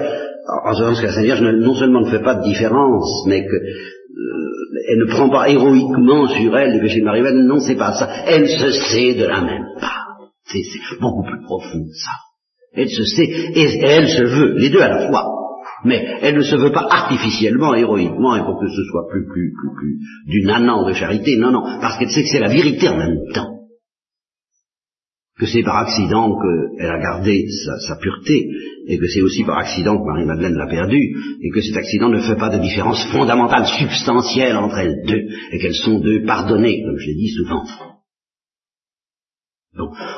en 0.64 0.74
ce 0.74 0.82
sens 0.82 1.00
que 1.00 1.06
la 1.06 1.12
Sainte 1.12 1.24
Vierge 1.24 1.42
non 1.42 1.74
seulement 1.74 2.02
ne 2.02 2.10
fait 2.10 2.22
pas 2.22 2.34
de 2.34 2.44
différence, 2.44 3.26
mais 3.26 3.44
que 3.44 3.54
euh, 3.54 4.90
elle 4.90 4.98
ne 4.98 5.10
prend 5.10 5.30
pas 5.30 5.48
héroïquement 5.48 6.28
sur 6.28 6.56
elle 6.56 6.74
le 6.74 6.80
péché 6.80 7.00
de 7.00 7.04
Marie-Madeleine, 7.04 7.46
non, 7.46 7.60
c'est 7.60 7.76
pas 7.76 7.92
ça. 7.92 8.08
Elle 8.26 8.48
se 8.48 8.70
sait 8.70 9.14
de 9.14 9.24
la 9.24 9.40
même 9.40 9.66
part. 9.80 10.02
C'est 10.46 10.60
beaucoup 11.00 11.24
plus 11.24 11.42
profond, 11.42 11.84
ça. 11.92 12.10
Elle 12.74 12.90
se 12.90 13.04
sait, 13.04 13.24
et 13.24 13.78
elle 13.82 14.08
se 14.08 14.24
veut, 14.24 14.54
les 14.58 14.68
deux 14.68 14.80
à 14.80 14.88
la 14.88 15.08
fois 15.08 15.43
mais 15.84 16.18
elle 16.22 16.36
ne 16.36 16.42
se 16.42 16.56
veut 16.56 16.72
pas 16.72 16.86
artificiellement, 16.90 17.74
héroïquement, 17.74 18.36
et 18.36 18.40
pour 18.40 18.58
que 18.58 18.68
ce 18.68 18.84
soit 18.90 19.06
plus, 19.10 19.26
plus, 19.26 19.52
plus, 19.52 19.74
plus 19.76 19.98
du 20.26 20.44
nanan 20.44 20.86
de 20.86 20.92
charité, 20.94 21.36
non, 21.36 21.52
non, 21.52 21.62
parce 21.80 21.98
qu'elle 21.98 22.10
sait 22.10 22.22
que 22.22 22.28
c'est 22.28 22.40
la 22.40 22.48
vérité 22.48 22.88
en 22.88 22.96
même 22.96 23.18
temps. 23.32 23.50
Que 25.38 25.46
c'est 25.46 25.62
par 25.62 25.78
accident 25.78 26.30
qu'elle 26.38 26.90
a 26.90 27.00
gardé 27.00 27.46
sa, 27.86 27.96
pureté, 27.96 28.48
et 28.86 28.98
que 28.98 29.06
c'est 29.08 29.20
aussi 29.20 29.44
par 29.44 29.58
accident 29.58 29.98
que 29.98 30.06
Marie-Madeleine 30.06 30.54
l'a 30.54 30.68
perdue, 30.68 31.16
et 31.42 31.50
que 31.50 31.60
cet 31.60 31.76
accident 31.76 32.08
ne 32.08 32.20
fait 32.20 32.36
pas 32.36 32.50
de 32.50 32.62
différence 32.62 33.04
fondamentale, 33.12 33.66
substantielle 33.66 34.56
entre 34.56 34.78
elles 34.78 35.02
deux, 35.06 35.26
et 35.52 35.58
qu'elles 35.58 35.74
sont 35.74 35.98
deux 35.98 36.24
pardonnées, 36.24 36.82
comme 36.84 36.98
je 36.98 37.06
l'ai 37.06 37.16
dit 37.16 37.30
souvent. 37.30 37.64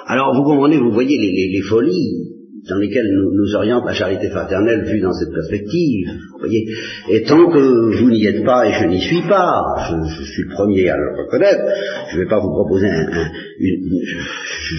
Alors 0.06 0.36
vous 0.36 0.44
comprenez, 0.44 0.76
vous 0.76 0.92
voyez 0.92 1.16
les 1.18 1.62
folies 1.62 2.35
dans 2.68 2.78
lesquels 2.78 3.06
nous, 3.12 3.32
nous 3.34 3.54
oriente 3.54 3.84
la 3.86 3.94
charité 3.94 4.28
fraternelle 4.30 4.84
vue 4.84 5.00
dans 5.00 5.12
cette 5.12 5.32
perspective. 5.32 6.08
Vous 6.32 6.38
voyez 6.38 6.66
et 7.10 7.22
tant 7.22 7.50
que 7.50 7.98
vous 7.98 8.10
n'y 8.10 8.26
êtes 8.26 8.44
pas 8.44 8.66
et 8.66 8.72
je 8.72 8.86
n'y 8.86 9.00
suis 9.00 9.22
pas, 9.22 9.62
je, 9.88 10.24
suis 10.24 10.42
le 10.42 10.54
premier 10.54 10.88
à 10.88 10.96
le 10.96 11.22
reconnaître, 11.22 11.64
je 12.10 12.16
ne 12.16 12.22
vais 12.22 12.28
pas 12.28 12.40
vous 12.40 12.50
proposer 12.50 12.88
un, 12.88 13.06
un 13.12 13.30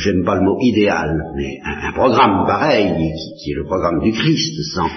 j'aime 0.04 0.24
pas 0.24 0.36
le 0.36 0.44
mot 0.44 0.58
idéal, 0.62 1.16
mais 1.36 1.60
un, 1.64 1.94
programme 1.94 2.46
pareil, 2.46 2.92
qui, 3.42 3.52
est 3.52 3.56
le 3.56 3.66
programme 3.66 4.02
du 4.02 4.12
Christ, 4.12 4.54
sans, 4.74 4.90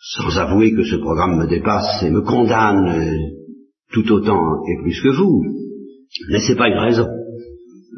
sans 0.00 0.38
avouer 0.38 0.72
que 0.72 0.84
ce 0.84 0.96
programme 0.96 1.38
me 1.38 1.46
dépasse 1.46 2.02
et 2.02 2.10
me 2.10 2.22
condamne 2.22 2.88
euh, 2.88 3.16
tout 3.92 4.10
autant 4.12 4.62
et 4.66 4.82
plus 4.82 5.00
que 5.02 5.16
vous. 5.16 5.42
Mais 6.30 6.40
c'est 6.40 6.56
pas 6.56 6.68
une 6.68 6.78
raison. 6.78 7.08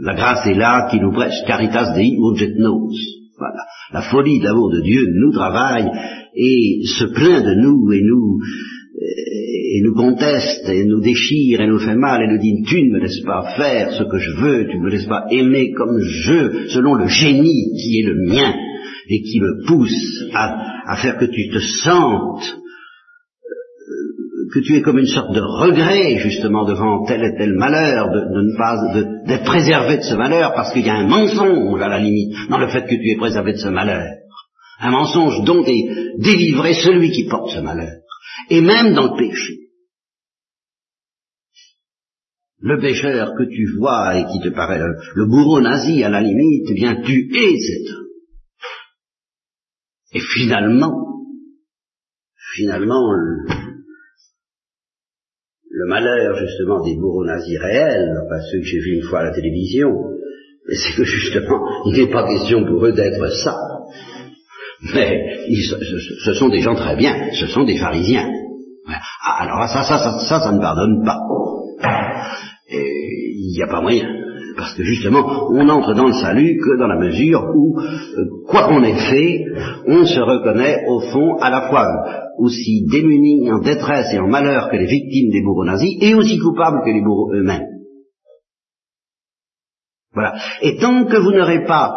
La 0.01 0.15
grâce 0.15 0.47
est 0.47 0.55
là 0.55 0.89
qui 0.91 1.01
nous 1.01 1.13
prêche 1.13 1.45
caritas 1.47 1.95
dei 1.95 2.15
urget 2.19 2.55
nos. 2.59 2.91
Voilà. 3.39 3.65
La 3.93 4.03
folie 4.03 4.41
d'amour 4.41 4.71
de 4.73 4.81
Dieu 4.81 5.07
nous 5.15 5.33
travaille 5.33 5.91
et 6.35 6.81
se 6.99 7.05
plaint 7.05 7.45
de 7.45 7.55
nous 7.55 7.93
et 7.93 8.03
nous 8.03 8.41
et 9.77 9.83
nous 9.83 9.95
conteste 9.95 10.69
et 10.69 10.85
nous 10.87 11.01
déchire 11.01 11.61
et 11.61 11.67
nous 11.67 11.79
fait 11.79 11.97
mal 11.97 12.23
et 12.23 12.33
nous 12.33 12.39
dit 12.39 12.63
tu 12.67 12.83
ne 12.83 12.93
me 12.93 13.01
laisses 13.01 13.23
pas 13.27 13.55
faire 13.57 13.93
ce 13.93 14.05
que 14.05 14.19
je 14.19 14.31
veux, 14.41 14.67
tu 14.69 14.79
ne 14.79 14.85
me 14.85 14.91
laisses 14.91 15.07
pas 15.07 15.27
aimer 15.31 15.73
comme 15.73 15.99
je, 16.01 16.69
selon 16.69 16.95
le 16.95 17.07
génie 17.07 17.73
qui 17.77 18.01
est 18.01 18.07
le 18.07 18.27
mien 18.27 18.55
et 19.09 19.21
qui 19.21 19.41
me 19.41 19.67
pousse 19.67 20.25
à 20.33 20.97
faire 20.97 21.19
que 21.19 21.27
tu 21.27 21.51
te 21.51 21.59
sentes 21.59 22.57
que 24.57 24.65
tu 24.65 24.77
es 24.77 24.83
comme 24.83 24.99
une 24.99 25.07
sorte 25.07 25.35
de 25.35 25.41
regret 25.41 26.17
justement 26.19 26.65
devant 26.65 27.05
tel 27.05 27.23
et 27.23 27.37
tel 27.37 27.53
malheur, 27.53 28.09
de, 28.09 28.21
ne 28.21 28.57
pas 28.57 28.77
d'être 29.27 29.45
préservé 29.45 29.99
de 29.99 30.03
ce 30.03 30.15
malheur, 30.15 30.55
parce 30.55 30.73
qu'il 30.73 30.87
y 30.87 30.89
a 30.89 30.95
un 30.95 31.07
mensonge 31.07 31.81
à 31.83 31.89
la 31.89 31.99
limite 31.99 32.35
dans 32.49 32.59
le 32.59 32.69
fait 32.69 32.85
que 32.85 32.95
tu 32.95 33.11
es 33.11 33.17
préservé 33.17 33.53
de 33.53 33.59
ce 33.59 33.69
malheur. 33.69 34.15
Un 34.81 34.91
mensonge 34.91 35.45
dont 35.45 35.63
est 35.65 36.21
délivré 36.21 36.73
celui 36.73 37.11
qui 37.11 37.29
porte 37.29 37.51
ce 37.51 37.61
malheur. 37.61 37.93
Et 38.49 38.63
même 38.63 38.95
dans 38.95 39.15
le 39.15 39.19
péché. 39.19 39.59
Le 42.59 42.81
pécheur 42.81 43.33
que 43.37 43.45
tu 43.45 43.77
vois 43.79 44.19
et 44.19 44.25
qui 44.25 44.41
te 44.41 44.49
paraît 44.55 44.79
le, 44.79 45.27
bourreau 45.27 45.61
nazi 45.61 46.03
à 46.03 46.09
la 46.09 46.23
limite, 46.23 46.69
eh 46.71 46.75
bien 46.75 47.03
tu 47.03 47.29
es 47.35 47.59
cet 47.59 47.95
homme. 47.95 48.07
Et 50.13 50.21
finalement, 50.21 50.95
finalement, 52.55 53.13
le, 53.13 53.66
malheur 55.87 56.37
justement 56.37 56.85
des 56.85 56.97
bourreaux 56.97 57.25
nazis 57.25 57.59
réels, 57.59 58.13
enfin 58.25 58.41
ceux 58.51 58.59
que 58.59 58.65
j'ai 58.65 58.81
vus 58.81 58.97
une 58.97 59.03
fois 59.03 59.21
à 59.21 59.25
la 59.25 59.33
télévision, 59.33 59.89
c'est 60.69 60.97
que 60.97 61.05
justement, 61.05 61.61
il 61.87 61.97
n'est 61.97 62.11
pas 62.11 62.27
question 62.27 62.65
pour 62.65 62.85
eux 62.85 62.93
d'être 62.93 63.27
ça. 63.45 63.57
Mais 64.95 65.23
ce, 66.25 66.35
sont 66.35 66.49
des 66.49 66.61
gens 66.61 66.75
très 66.75 66.97
bien, 66.97 67.31
ce 67.33 67.47
sont 67.47 67.65
des 67.65 67.79
pharisiens. 67.79 68.29
Ah, 68.89 69.43
alors 69.43 69.69
ça, 69.69 69.83
ça, 69.83 69.99
ça, 69.99 70.41
ça 70.41 70.53
ne 70.53 70.61
pardonne 70.61 71.05
pas. 71.05 71.19
Il 72.69 73.53
n'y 73.55 73.63
a 73.63 73.69
pas 73.69 73.81
moyen. 73.81 74.26
Parce 74.57 74.75
que 74.75 74.83
justement, 74.83 75.51
on 75.51 75.69
entre 75.69 75.95
dans 75.95 76.07
le 76.07 76.15
salut 76.15 76.59
que 76.65 76.79
dans 76.79 76.87
la 76.87 76.99
mesure 76.99 77.45
où, 77.55 77.79
euh, 77.79 78.25
quoi 78.49 78.65
qu'on 78.65 78.83
ait 78.83 79.11
fait, 79.11 79.45
on 79.87 80.05
se 80.07 80.21
reconnaît 80.21 80.85
au 80.89 81.01
fond 81.01 81.37
à 81.41 81.51
la 81.51 81.69
fois 81.69 81.87
aussi 82.39 82.87
démuni, 82.91 83.51
en 83.51 83.59
détresse 83.59 84.13
et 84.15 84.19
en 84.19 84.29
malheur 84.29 84.71
que 84.71 84.77
les 84.77 84.87
victimes 84.87 85.31
des 85.31 85.43
bourreaux 85.43 85.65
nazis, 85.65 85.97
et 86.01 86.15
aussi 86.15 86.39
coupable 86.39 86.81
que 86.85 86.91
les 86.91 87.03
bourreaux 87.03 87.35
eux-mêmes. 87.35 87.67
Voilà. 90.15 90.35
Et 90.63 90.79
tant 90.79 91.05
que 91.05 91.17
vous 91.19 91.33
n'aurez 91.33 91.65
pas 91.65 91.93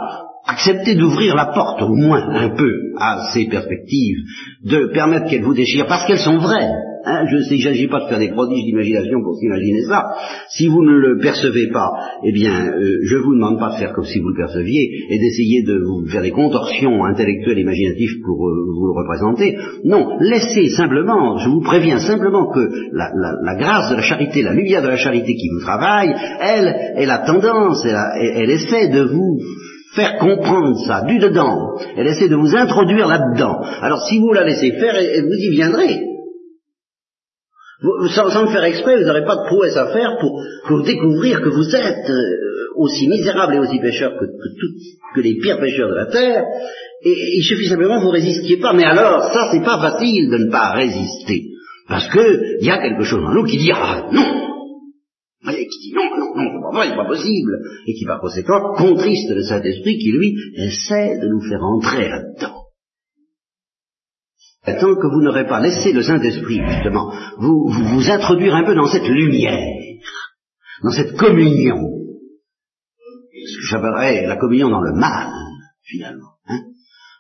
accepté 0.46 0.96
d'ouvrir 0.96 1.36
la 1.36 1.48
porte 1.48 1.82
au 1.82 1.96
moins 1.96 2.28
un 2.30 2.50
peu 2.50 2.72
à 2.98 3.30
ces 3.34 3.48
perspectives, 3.48 4.18
de 4.66 4.92
permettre 4.94 5.30
qu'elles 5.30 5.44
vous 5.44 5.54
déchirent, 5.54 5.88
parce 5.88 6.06
qu'elles 6.06 6.20
sont 6.20 6.40
vraies, 6.40 6.72
Hein, 7.06 7.26
je 7.30 7.38
ne 7.38 7.62
s'agit 7.62 7.88
pas 7.88 8.02
de 8.02 8.10
faire 8.10 8.20
des 8.20 8.30
prodiges 8.30 8.66
d'imagination 8.66 9.22
pour 9.24 9.36
s'imaginer 9.36 9.82
ça. 9.84 10.16
Si 10.50 10.68
vous 10.68 10.84
ne 10.84 10.92
le 10.92 11.18
percevez 11.20 11.70
pas, 11.72 11.92
eh 12.26 12.32
bien, 12.34 12.74
euh, 12.74 12.98
je 13.04 13.16
vous 13.16 13.36
demande 13.36 13.60
pas 13.60 13.72
de 13.72 13.76
faire 13.76 13.94
comme 13.94 14.06
si 14.06 14.20
vous 14.20 14.30
le 14.30 14.36
perceviez 14.36 14.90
et 15.10 15.20
d'essayer 15.20 15.64
de 15.64 15.80
vous 15.80 16.06
faire 16.08 16.22
des 16.22 16.32
contorsions 16.32 17.06
intellectuelles 17.06 17.60
imaginatives 17.60 18.20
pour 18.26 18.48
euh, 18.48 18.66
vous 18.76 18.86
le 18.88 18.92
représenter. 18.92 19.58
Non, 19.86 20.18
laissez 20.20 20.70
simplement, 20.70 21.38
je 21.38 21.50
vous 21.50 21.62
préviens 21.62 22.00
simplement 22.00 22.52
que 22.52 22.70
la, 22.92 23.56
grâce 23.56 23.90
de 23.92 23.96
la 23.96 24.02
charité, 24.02 24.42
la 24.42 24.54
lumière 24.54 24.82
de 24.82 24.88
la 24.88 24.98
charité 24.98 25.36
qui 25.36 25.50
vous 25.50 25.62
travaille, 25.62 26.14
elle, 26.42 26.76
elle 26.98 27.12
a 27.12 27.20
tendance, 27.20 27.86
elle, 27.86 27.98
elle 28.36 28.50
essaie 28.50 28.90
de 28.90 29.04
vous 29.04 29.40
faire 29.96 30.18
comprendre 30.18 30.78
ça 30.86 31.04
du 31.04 31.18
dedans. 31.18 31.78
Elle 31.96 32.08
essaie 32.08 32.30
de 32.30 32.36
vous 32.36 32.56
introduire 32.56 33.08
là-dedans. 33.08 33.62
Alors 33.82 34.02
si 34.08 34.20
vous 34.20 34.34
la 34.34 34.44
laissez 34.44 34.72
faire, 34.72 34.94
vous 34.94 35.34
y 35.34 35.50
viendrez. 35.52 36.09
Vous, 37.82 38.08
sans, 38.10 38.42
le 38.42 38.50
faire 38.50 38.64
exprès, 38.66 38.98
vous 38.98 39.08
n'aurez 39.08 39.24
pas 39.24 39.38
de 39.38 39.48
prouesse 39.48 39.78
à 39.78 39.88
faire 39.88 40.18
pour, 40.20 40.42
pour 40.68 40.84
découvrir 40.84 41.42
que 41.42 41.50
vous 41.50 41.76
êtes 41.76 42.10
euh, 42.10 42.74
aussi 42.76 43.08
misérable 43.08 43.56
et 43.56 43.60
aussi 43.60 43.80
pécheur 43.80 44.12
que, 44.20 44.26
que, 44.26 45.16
que 45.16 45.22
les 45.22 45.36
pires 45.36 45.60
pécheurs 45.60 45.90
de 45.90 45.96
la 45.96 46.08
terre, 46.08 46.44
et, 47.04 47.38
il 47.38 47.44
suffit 47.44 47.68
simplement 47.68 48.00
que 48.00 48.04
vous 48.04 48.12
résistiez 48.12 48.58
pas. 48.58 48.74
Mais 48.74 48.84
alors, 48.84 49.32
ça, 49.32 49.50
c'est 49.52 49.64
pas 49.64 49.80
facile 49.80 50.30
de 50.30 50.38
ne 50.46 50.52
pas 50.52 50.72
résister, 50.72 51.46
parce 51.88 52.08
que 52.10 52.60
il 52.60 52.66
y 52.66 52.70
a 52.70 52.82
quelque 52.82 53.04
chose 53.04 53.24
en 53.24 53.34
nous 53.34 53.46
qui 53.46 53.58
dit 53.58 53.72
ah 53.74 54.10
non, 54.12 55.52
et 55.52 55.66
qui 55.66 55.80
dit 55.80 55.94
non, 55.94 56.04
non, 56.18 56.36
non, 56.36 56.82
c'est 56.84 56.90
pas 56.90 57.04
pas 57.04 57.08
possible, 57.08 57.60
et 57.88 57.94
qui 57.94 58.06
par 58.06 58.20
conséquent 58.20 58.74
contriste 58.76 59.30
le 59.30 59.44
Saint-Esprit 59.44 59.98
qui 60.00 60.12
lui 60.12 60.36
essaie 60.58 61.18
de 61.22 61.28
nous 61.30 61.42
faire 61.48 61.64
entrer 61.64 62.10
là-dedans 62.10 62.59
tant 64.74 64.96
que 64.96 65.08
vous 65.08 65.22
n'aurez 65.22 65.46
pas 65.46 65.62
laissé 65.62 65.94
le 65.94 66.02
Saint-Esprit, 66.02 66.62
justement, 66.68 67.14
vous, 67.38 67.70
vous, 67.70 68.10
introduire 68.10 68.56
un 68.56 68.66
peu 68.66 68.76
dans 68.76 68.88
cette 68.88 69.08
lumière, 69.08 69.68
dans 70.84 70.92
cette 70.92 71.16
communion, 71.18 71.78
ce 73.34 73.58
que 73.58 73.68
j'appellerais 73.70 74.28
la 74.28 74.38
communion 74.38 74.70
dans 74.70 74.82
le 74.82 74.94
mal, 74.94 75.32
finalement. 75.84 76.34
Hein 76.48 76.60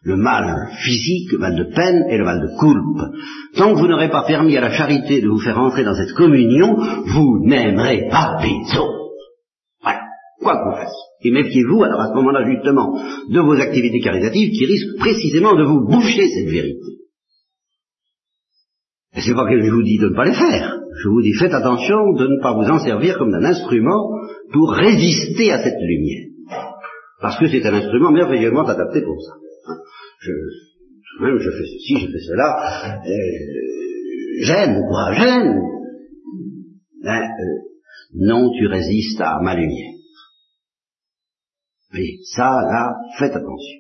le 0.02 0.16
mal 0.16 0.70
physique, 0.84 1.32
le 1.34 1.40
mal 1.40 1.56
de 1.56 1.76
peine 1.76 2.06
et 2.10 2.18
le 2.18 2.24
mal 2.24 2.42
de 2.42 2.58
coulpe. 2.58 3.16
Tant 3.56 3.74
que 3.74 3.80
vous 3.80 3.88
n'aurez 3.88 4.10
pas 4.10 4.24
permis 4.24 4.56
à 4.56 4.62
la 4.62 4.72
charité 4.72 5.22
de 5.22 5.28
vous 5.28 5.40
faire 5.40 5.60
entrer 5.60 5.84
dans 5.84 5.96
cette 5.96 6.14
communion, 6.14 6.76
vous 7.06 7.40
n'aimerez 7.46 8.08
pas 8.10 8.38
les 8.42 8.78
autres. 8.78 9.10
Voilà, 9.82 10.02
quoi 10.40 10.56
que 10.56 10.70
vous 10.70 10.78
fassiez. 10.78 11.10
Et 11.22 11.32
méfiez-vous 11.32 11.84
alors 11.84 12.00
à 12.00 12.08
ce 12.10 12.14
moment-là 12.14 12.50
justement 12.50 12.98
de 13.30 13.40
vos 13.42 13.60
activités 13.60 14.00
caritatives 14.00 14.52
qui 14.52 14.66
risquent 14.66 15.00
précisément 15.00 15.56
de 15.56 15.64
vous 15.64 15.86
boucher 15.86 16.28
cette 16.30 16.50
vérité. 16.50 16.99
Et 19.16 19.22
c'est 19.22 19.34
pas 19.34 19.50
que 19.50 19.60
je 19.60 19.72
vous 19.72 19.84
dis 19.84 19.98
de 19.98 20.10
ne 20.10 20.16
pas 20.16 20.26
les 20.26 20.34
faire. 20.34 20.80
Je 21.02 21.10
vous 21.10 21.22
dis 21.22 21.34
faites 21.34 21.54
attention 21.54 22.14
de 22.14 22.28
ne 22.28 22.42
pas 22.42 22.54
vous 22.54 22.70
en 22.70 22.80
servir 22.80 23.18
comme 23.18 23.32
d'un 23.32 23.44
instrument 23.44 24.10
pour 24.52 24.72
résister 24.72 25.52
à 25.52 25.64
cette 25.64 25.80
lumière. 25.82 26.28
Parce 27.22 27.38
que 27.40 27.48
c'est 27.48 27.66
un 27.66 27.74
instrument 27.74 28.12
merveilleusement 28.12 28.66
adapté 28.68 29.02
pour 29.02 29.22
ça. 29.22 29.34
Je, 30.22 30.32
je 31.22 31.50
fais 31.50 31.66
ceci, 31.66 31.98
je 32.00 32.12
fais 32.12 32.20
cela, 32.28 33.02
euh, 33.06 34.42
j'aime, 34.42 34.82
quoi, 34.88 35.12
j'aime. 35.14 35.60
Euh, 37.06 37.70
non, 38.16 38.52
tu 38.58 38.68
résistes 38.68 39.22
à 39.22 39.40
ma 39.42 39.56
lumière. 39.56 39.94
Oui, 41.94 42.20
ça, 42.36 42.62
là, 42.62 42.96
faites 43.18 43.36
attention. 43.36 43.79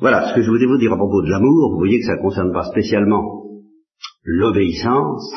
Voilà 0.00 0.30
ce 0.30 0.34
que 0.34 0.40
je 0.40 0.48
voulais 0.48 0.64
vous 0.64 0.78
dire 0.78 0.94
à 0.94 0.96
propos 0.96 1.20
de 1.22 1.28
l'amour. 1.28 1.72
Vous 1.72 1.78
voyez 1.78 1.98
que 1.98 2.06
ça 2.06 2.16
ne 2.16 2.22
concerne 2.22 2.52
pas 2.52 2.64
spécialement 2.70 3.44
l'obéissance, 4.24 5.30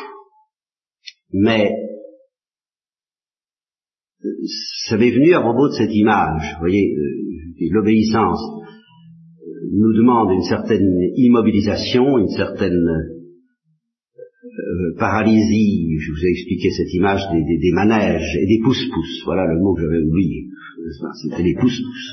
mais 1.34 1.70
ça 4.88 4.98
m'est 4.98 5.12
venu 5.12 5.34
à 5.34 5.42
propos 5.42 5.68
de 5.68 5.74
cette 5.74 5.94
image. 5.94 6.54
Vous 6.54 6.60
voyez, 6.62 6.96
euh, 6.96 7.68
l'obéissance 7.72 8.40
nous 9.74 9.94
demande 9.98 10.32
une 10.32 10.44
certaine 10.44 10.88
immobilisation, 11.18 12.18
une 12.20 12.30
certaine 12.30 12.88
euh, 14.48 14.96
paralysie. 14.98 15.98
Je 16.00 16.10
vous 16.10 16.26
ai 16.26 16.30
expliqué 16.30 16.70
cette 16.70 16.94
image 16.94 17.22
des, 17.34 17.72
manèges 17.74 18.38
et 18.42 18.46
des 18.48 18.62
pousse-pousse. 18.64 19.24
Voilà 19.26 19.46
le 19.46 19.60
mot 19.60 19.74
que 19.74 19.82
j'avais 19.82 20.04
oublié 20.04 20.46
c'était 21.22 21.44
les 21.44 21.56
pousse-pousse. 21.56 22.12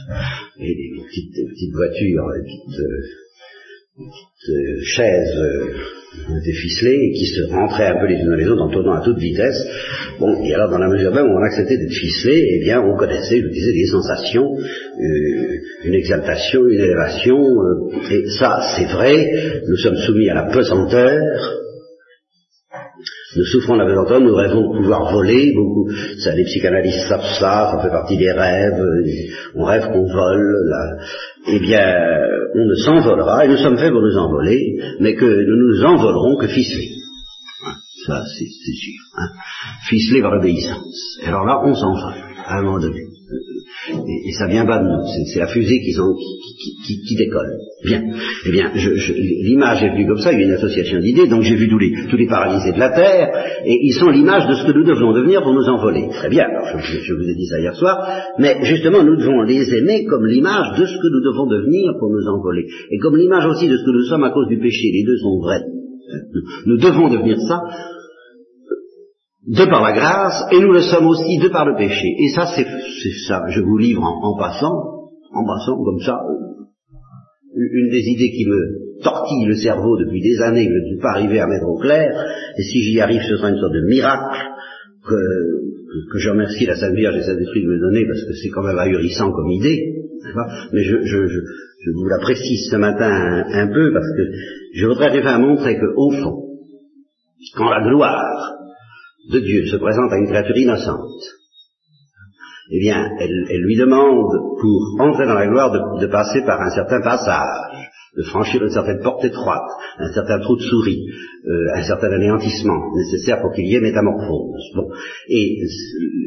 Et 0.58 0.74
des 0.74 1.02
petites, 1.02 1.72
voitures, 1.72 2.24
des 2.34 2.42
petites, 2.42 2.80
euh, 2.80 4.02
euh, 4.48 4.80
chaises 4.82 5.36
euh, 5.36 6.40
déficelées 6.44 7.12
qui 7.14 7.26
se 7.26 7.42
rentraient 7.52 7.88
un 7.88 8.00
peu 8.00 8.06
les 8.06 8.16
unes 8.16 8.30
dans 8.30 8.36
les 8.36 8.46
autres 8.46 8.62
en 8.62 8.70
tournant 8.70 8.94
à 8.94 9.04
toute 9.04 9.18
vitesse. 9.18 9.62
Bon, 10.18 10.42
et 10.42 10.54
alors 10.54 10.70
dans 10.70 10.78
la 10.78 10.88
mesure 10.88 11.12
même 11.14 11.26
où 11.26 11.36
on 11.38 11.42
acceptait 11.42 11.76
d'être 11.76 11.92
ficelé, 11.92 12.56
eh 12.56 12.64
bien 12.64 12.80
on 12.80 12.96
connaissait, 12.96 13.38
je 13.38 13.46
vous 13.46 13.52
disais, 13.52 13.72
des 13.72 13.86
sensations, 13.86 14.56
une 15.84 15.94
exaltation, 15.94 16.66
une 16.66 16.80
élévation, 16.80 17.38
et 18.10 18.24
ça 18.38 18.60
c'est 18.76 18.86
vrai, 18.86 19.62
nous 19.68 19.76
sommes 19.76 19.96
soumis 19.96 20.30
à 20.30 20.34
la 20.34 20.44
pesanteur, 20.44 21.59
nous 23.36 23.44
souffrons 23.44 23.74
de 23.74 23.82
la 23.82 23.86
pesanteur, 23.86 24.20
nous 24.20 24.34
rêvons 24.34 24.72
de 24.72 24.78
pouvoir 24.78 25.12
voler, 25.12 25.52
beaucoup, 25.54 25.88
ça, 26.18 26.34
les 26.34 26.44
psychanalystes 26.44 27.08
savent 27.08 27.38
ça, 27.38 27.70
ça 27.72 27.80
fait 27.82 27.90
partie 27.90 28.16
des 28.16 28.32
rêves, 28.32 28.82
on 29.54 29.64
rêve 29.64 29.86
qu'on 29.92 30.06
vole, 30.06 30.54
là. 30.68 30.96
eh 31.46 31.60
bien, 31.60 31.94
on 32.54 32.64
ne 32.64 32.74
s'envolera, 32.74 33.44
et 33.44 33.48
nous 33.48 33.56
sommes 33.56 33.78
faits 33.78 33.92
pour 33.92 34.02
nous 34.02 34.16
envoler, 34.16 34.80
mais 34.98 35.14
que 35.14 35.24
nous 35.24 35.56
nous 35.56 35.84
envolerons 35.84 36.36
que 36.36 36.48
ficelés. 36.48 36.90
Hein, 37.66 37.74
ça, 38.06 38.24
c'est 38.26 38.44
sûr. 38.44 39.00
Hein. 39.16 39.28
Ficelés 39.88 40.22
par 40.22 40.34
l'obéissance. 40.34 41.20
Alors 41.24 41.44
là, 41.44 41.60
on 41.64 41.74
s'envole, 41.74 42.14
à 42.46 42.58
un 42.58 42.62
moment 42.62 42.80
donné. 42.80 43.09
Et, 43.90 44.32
ça 44.32 44.46
vient 44.46 44.66
pas 44.66 44.78
de 44.78 44.84
nous, 44.84 45.26
c'est 45.32 45.40
la 45.40 45.46
fusée 45.46 45.80
qui, 45.80 47.16
décolle. 47.16 47.58
Bien. 47.84 48.02
Eh 48.46 48.50
bien, 48.50 48.70
l'image 48.74 49.82
est 49.82 49.96
vue 49.96 50.06
comme 50.06 50.18
ça, 50.18 50.32
il 50.32 50.40
y 50.40 50.42
a 50.42 50.46
une 50.46 50.52
association 50.52 50.98
d'idées, 51.00 51.26
donc 51.28 51.42
j'ai 51.42 51.56
vu 51.56 51.68
tous 51.68 51.78
les, 51.78 51.92
tous 52.08 52.16
les 52.16 52.26
paralysés 52.26 52.72
de 52.72 52.78
la 52.78 52.90
Terre, 52.90 53.30
et 53.64 53.78
ils 53.82 53.94
sont 53.94 54.10
l'image 54.10 54.48
de 54.48 54.54
ce 54.54 54.66
que 54.66 54.72
nous 54.72 54.84
devons 54.84 55.12
devenir 55.12 55.42
pour 55.42 55.52
nous 55.52 55.68
envoler. 55.68 56.08
Très 56.10 56.28
bien, 56.28 56.46
je, 56.78 56.98
je, 57.00 57.14
vous 57.14 57.28
ai 57.28 57.34
dit 57.34 57.46
ça 57.46 57.60
hier 57.60 57.74
soir, 57.74 58.06
mais 58.38 58.56
justement, 58.62 59.02
nous 59.02 59.16
devons 59.16 59.42
les 59.42 59.74
aimer 59.74 60.04
comme 60.04 60.26
l'image 60.26 60.78
de 60.78 60.86
ce 60.86 60.96
que 60.96 61.08
nous 61.12 61.22
devons 61.22 61.46
devenir 61.46 61.92
pour 61.98 62.10
nous 62.10 62.26
envoler, 62.28 62.66
et 62.90 62.98
comme 62.98 63.16
l'image 63.16 63.46
aussi 63.46 63.68
de 63.68 63.76
ce 63.76 63.84
que 63.84 63.90
nous 63.90 64.04
sommes 64.04 64.24
à 64.24 64.30
cause 64.30 64.48
du 64.48 64.58
péché. 64.58 64.90
Les 64.92 65.04
deux 65.04 65.16
sont 65.18 65.40
vrais. 65.40 65.62
Nous 66.66 66.76
devons 66.76 67.08
devenir 67.08 67.38
ça 67.48 67.60
de 69.50 69.64
par 69.64 69.82
la 69.82 69.92
grâce, 69.92 70.46
et 70.52 70.60
nous 70.60 70.72
le 70.72 70.80
sommes 70.80 71.08
aussi 71.08 71.38
de 71.38 71.48
par 71.48 71.66
le 71.66 71.74
péché. 71.74 72.06
Et 72.18 72.28
ça, 72.28 72.46
c'est 72.54 72.66
ça, 73.26 73.42
je 73.48 73.60
vous 73.60 73.78
livre 73.78 74.02
en, 74.02 74.38
passant, 74.38 75.10
en 75.34 75.44
passant 75.44 75.82
comme 75.82 75.98
ça, 76.00 76.14
euh, 76.14 77.58
une 77.58 77.90
des 77.90 78.04
idées 78.06 78.30
qui 78.30 78.46
me 78.46 79.02
tortille 79.02 79.46
le 79.46 79.56
cerveau 79.56 79.98
depuis 79.98 80.22
des 80.22 80.40
années, 80.40 80.66
que 80.66 80.72
je 80.72 80.78
ne 80.78 80.86
suis 80.94 81.02
pas 81.02 81.14
arrivé 81.14 81.40
à 81.40 81.48
mettre 81.48 81.66
au 81.66 81.78
clair, 81.78 82.12
et 82.56 82.62
si 82.62 82.82
j'y 82.82 83.00
arrive, 83.00 83.20
ce 83.28 83.36
sera 83.38 83.50
une 83.50 83.58
sorte 83.58 83.72
de 83.72 83.88
miracle, 83.88 84.38
que, 85.04 86.18
je 86.18 86.30
remercie 86.30 86.66
la 86.66 86.76
Sainte 86.76 86.94
Vierge 86.94 87.16
et 87.16 87.22
Saint-Esprit 87.22 87.62
de 87.62 87.68
me 87.68 87.80
donner, 87.80 88.06
parce 88.06 88.22
que 88.22 88.34
c'est 88.34 88.50
quand 88.50 88.62
même 88.62 88.78
ahurissant 88.78 89.32
comme 89.32 89.50
idée, 89.50 89.96
mais 90.72 90.84
je, 90.84 90.94
vous 90.94 92.06
la 92.06 92.18
précise 92.20 92.68
ce 92.70 92.76
matin 92.76 93.10
un, 93.52 93.66
peu, 93.66 93.92
parce 93.92 94.06
que 94.16 94.22
je 94.74 94.86
voudrais 94.86 95.10
déjà 95.10 95.38
montrer 95.38 95.76
qu'au 95.76 96.10
fond, 96.12 96.44
quand 97.56 97.68
la 97.68 97.82
gloire 97.82 98.59
de 99.28 99.38
Dieu 99.40 99.66
se 99.66 99.76
présente 99.76 100.12
à 100.12 100.18
une 100.18 100.26
créature 100.26 100.56
innocente, 100.56 101.22
eh 102.72 102.78
bien, 102.78 103.10
elle, 103.18 103.62
lui 103.62 103.76
demande, 103.76 104.32
pour 104.60 104.96
entrer 105.00 105.26
dans 105.26 105.34
la 105.34 105.48
gloire, 105.48 105.98
de 105.98 106.06
passer 106.06 106.42
par 106.46 106.60
un 106.60 106.70
certain 106.70 107.00
passage 107.02 107.90
de 108.16 108.22
franchir 108.24 108.62
une 108.62 108.70
certaine 108.70 109.00
porte 109.02 109.24
étroite, 109.24 109.70
un 109.98 110.12
certain 110.12 110.40
trou 110.40 110.56
de 110.56 110.62
souris, 110.62 111.06
euh, 111.46 111.76
un 111.76 111.82
certain 111.82 112.10
anéantissement 112.10 112.92
nécessaire 112.96 113.40
pour 113.40 113.52
qu'il 113.52 113.66
y 113.66 113.76
ait 113.76 113.80
métamorphose. 113.80 114.62
Bon. 114.74 114.88
Et 115.28 115.58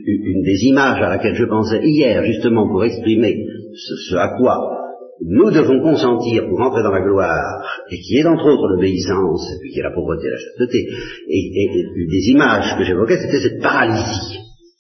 une 0.06 0.44
des 0.44 0.66
images 0.66 1.02
à 1.02 1.10
laquelle 1.10 1.36
je 1.36 1.46
pensais 1.46 1.82
hier, 1.84 2.24
justement 2.24 2.68
pour 2.70 2.84
exprimer 2.86 3.36
ce, 3.76 4.16
à 4.16 4.30
quoi 4.38 4.83
nous 5.26 5.52
devons 5.52 5.82
consentir 5.82 6.44
pour 6.50 6.60
entrer 6.60 6.84
dans 6.84 6.92
la 6.92 7.02
gloire, 7.02 7.86
et 7.90 7.98
qui 7.98 8.18
est 8.18 8.26
entre 8.26 8.46
autres 8.46 8.68
l'obéissance, 8.76 9.48
et 9.54 9.60
puis 9.62 9.72
qui 9.72 9.80
est 9.80 9.84
la 9.84 9.94
pauvreté 9.94 10.28
et 10.28 10.32
la 10.32 10.38
chasteté, 10.38 10.88
et, 11.30 11.52
une 11.96 12.10
des 12.10 12.30
images 12.32 12.78
que 12.78 12.84
j'évoquais, 12.84 13.20
c'était 13.20 13.42
cette 13.42 13.62
paralysie, 13.62 14.40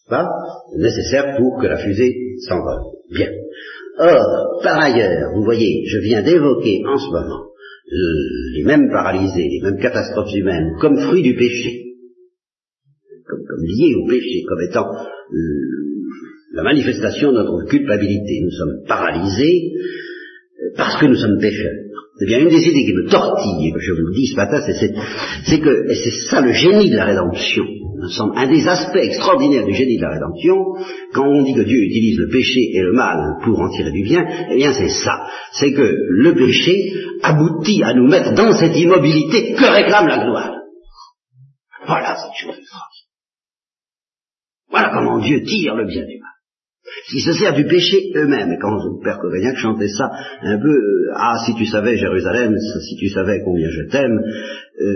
pas 0.10 0.28
nécessaire 0.78 1.38
pour 1.38 1.62
que 1.62 1.68
la 1.68 1.78
fusée 1.78 2.14
s'envole. 2.48 2.82
Bien. 3.14 3.30
Or, 4.00 4.60
par 4.64 4.80
ailleurs, 4.82 5.32
vous 5.36 5.44
voyez, 5.44 5.86
je 5.86 6.00
viens 6.00 6.24
d'évoquer 6.24 6.82
en 6.88 6.98
ce 6.98 7.08
moment 7.08 7.46
euh, 7.92 8.56
les 8.56 8.64
mêmes 8.64 8.90
paralysés, 8.92 9.48
les 9.50 9.62
mêmes 9.62 9.80
catastrophes 9.80 10.34
humaines, 10.34 10.74
comme 10.82 10.98
fruit 10.98 11.22
du 11.22 11.36
péché, 11.36 11.84
comme, 13.28 13.64
liés 13.64 13.96
au 13.96 14.08
péché, 14.10 14.44
comme 14.48 14.62
étant 14.62 14.88
euh, 14.92 15.84
la 16.54 16.64
manifestation 16.64 17.32
de 17.32 17.38
notre 17.38 17.66
culpabilité. 17.70 18.42
Nous 18.44 18.52
sommes 18.52 18.84
paralysés 18.88 19.72
parce 20.76 21.00
que 21.00 21.06
nous 21.06 21.16
sommes 21.16 21.40
pécheurs. 21.40 21.84
C'est 22.20 22.28
bien 22.28 22.40
une 22.40 22.50
des 22.50 22.62
idées 22.62 22.86
qui 22.86 22.94
me 22.94 23.10
tortille, 23.10 23.74
je 23.80 23.92
vous 23.92 24.08
le 24.08 24.14
dis 24.14 24.28
ce 24.28 24.36
matin, 24.36 24.62
c'est 25.46 25.60
que, 25.60 25.92
et 25.92 25.96
c'est 25.96 26.30
ça 26.30 26.42
le 26.42 26.54
génie 26.54 26.92
de 26.92 26.96
la 26.96 27.06
rédemption, 27.06 27.64
un 28.36 28.48
des 28.48 28.68
aspects 28.68 28.98
extraordinaires 28.98 29.66
du 29.66 29.74
génie 29.74 29.98
de 29.98 30.04
la 30.04 30.12
rédemption, 30.12 30.56
quand 31.14 31.28
on 31.28 31.44
dit 31.44 31.54
que 31.54 31.62
Dieu 31.62 31.78
utilise 31.78 32.20
le 32.20 32.30
péché 32.30 32.60
et 32.74 32.82
le 32.82 32.94
mal 32.94 33.18
pour 33.44 33.60
en 33.60 33.70
tirer 33.70 33.92
du 33.92 34.04
bien, 34.04 34.26
eh 34.52 34.56
bien 34.56 34.74
c'est 34.74 34.90
ça. 34.90 35.28
C'est 35.54 35.74
que 35.74 35.96
le 36.10 36.36
péché 36.36 36.94
aboutit 37.24 37.84
à 37.84 37.94
nous 37.94 38.08
mettre 38.08 38.34
dans 38.34 38.52
cette 38.52 38.78
immobilité 38.78 39.54
que 39.54 39.66
réclame 39.66 40.08
la 40.08 40.24
gloire. 40.24 40.54
Voilà 41.88 42.16
cette 42.16 42.48
chose 42.48 42.62
Voilà 44.70 44.92
comment 44.94 45.20
Dieu 45.20 45.44
tire 45.44 45.76
le 45.76 45.86
bien 45.86 46.06
du 46.06 46.20
mal 46.20 46.23
qui 47.14 47.22
se 47.22 47.32
sert 47.34 47.54
du 47.54 47.66
péché 47.66 48.12
eux-mêmes. 48.16 48.52
Et 48.52 48.58
quand 48.60 48.72
le 48.72 49.04
Père 49.04 49.20
Courignac 49.20 49.56
chantait 49.58 49.88
ça 49.88 50.10
un 50.42 50.58
peu, 50.58 50.68
euh, 50.68 51.12
ah 51.16 51.36
si 51.46 51.54
tu 51.54 51.66
savais 51.66 51.96
Jérusalem, 51.96 52.56
si 52.58 52.96
tu 52.98 53.08
savais 53.10 53.42
combien 53.46 53.70
je 53.70 53.84
t'aime, 53.92 54.20
euh, 54.20 54.96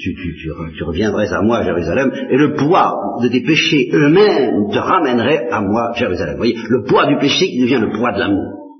tu, 0.00 0.14
tu, 0.14 0.84
reviendrais 0.84 1.32
à 1.32 1.42
moi 1.42 1.64
Jérusalem, 1.64 2.12
et 2.30 2.36
le 2.36 2.54
poids 2.54 2.94
de 3.22 3.28
tes 3.28 3.42
péchés 3.42 3.90
eux-mêmes 3.92 4.70
te 4.72 4.78
ramènerait 4.78 5.48
à 5.50 5.60
moi 5.60 5.92
Jérusalem. 5.96 6.34
Vous 6.34 6.38
voyez, 6.38 6.56
le 6.68 6.84
poids 6.84 7.06
du 7.06 7.18
péché 7.18 7.46
qui 7.46 7.60
devient 7.60 7.80
le 7.80 7.90
poids 7.90 8.12
de 8.12 8.20
l'amour. 8.20 8.78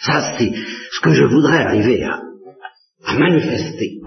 Ça 0.00 0.36
c'est 0.38 0.50
ce 0.50 1.00
que 1.02 1.12
je 1.12 1.24
voudrais 1.24 1.64
arriver 1.64 2.02
à, 2.02 2.20
manifester 3.18 4.00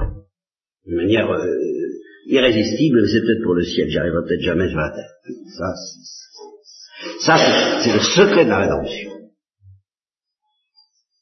de 0.87 0.95
manière 0.95 1.29
euh, 1.29 1.45
irrésistible, 2.25 2.99
c'est 3.07 3.21
peut-être 3.21 3.43
pour 3.43 3.53
le 3.53 3.63
ciel, 3.63 3.87
j'y 3.89 3.97
arriverai 3.99 4.23
peut-être 4.27 4.41
jamais 4.41 4.67
sur 4.69 4.79
la 4.79 4.89
terre. 4.89 5.11
Ça, 5.57 5.65
ça, 7.19 7.37
c'est 7.83 7.93
le 7.93 7.99
secret 7.99 8.45
de 8.45 8.49
la 8.49 8.59
rédemption. 8.59 9.11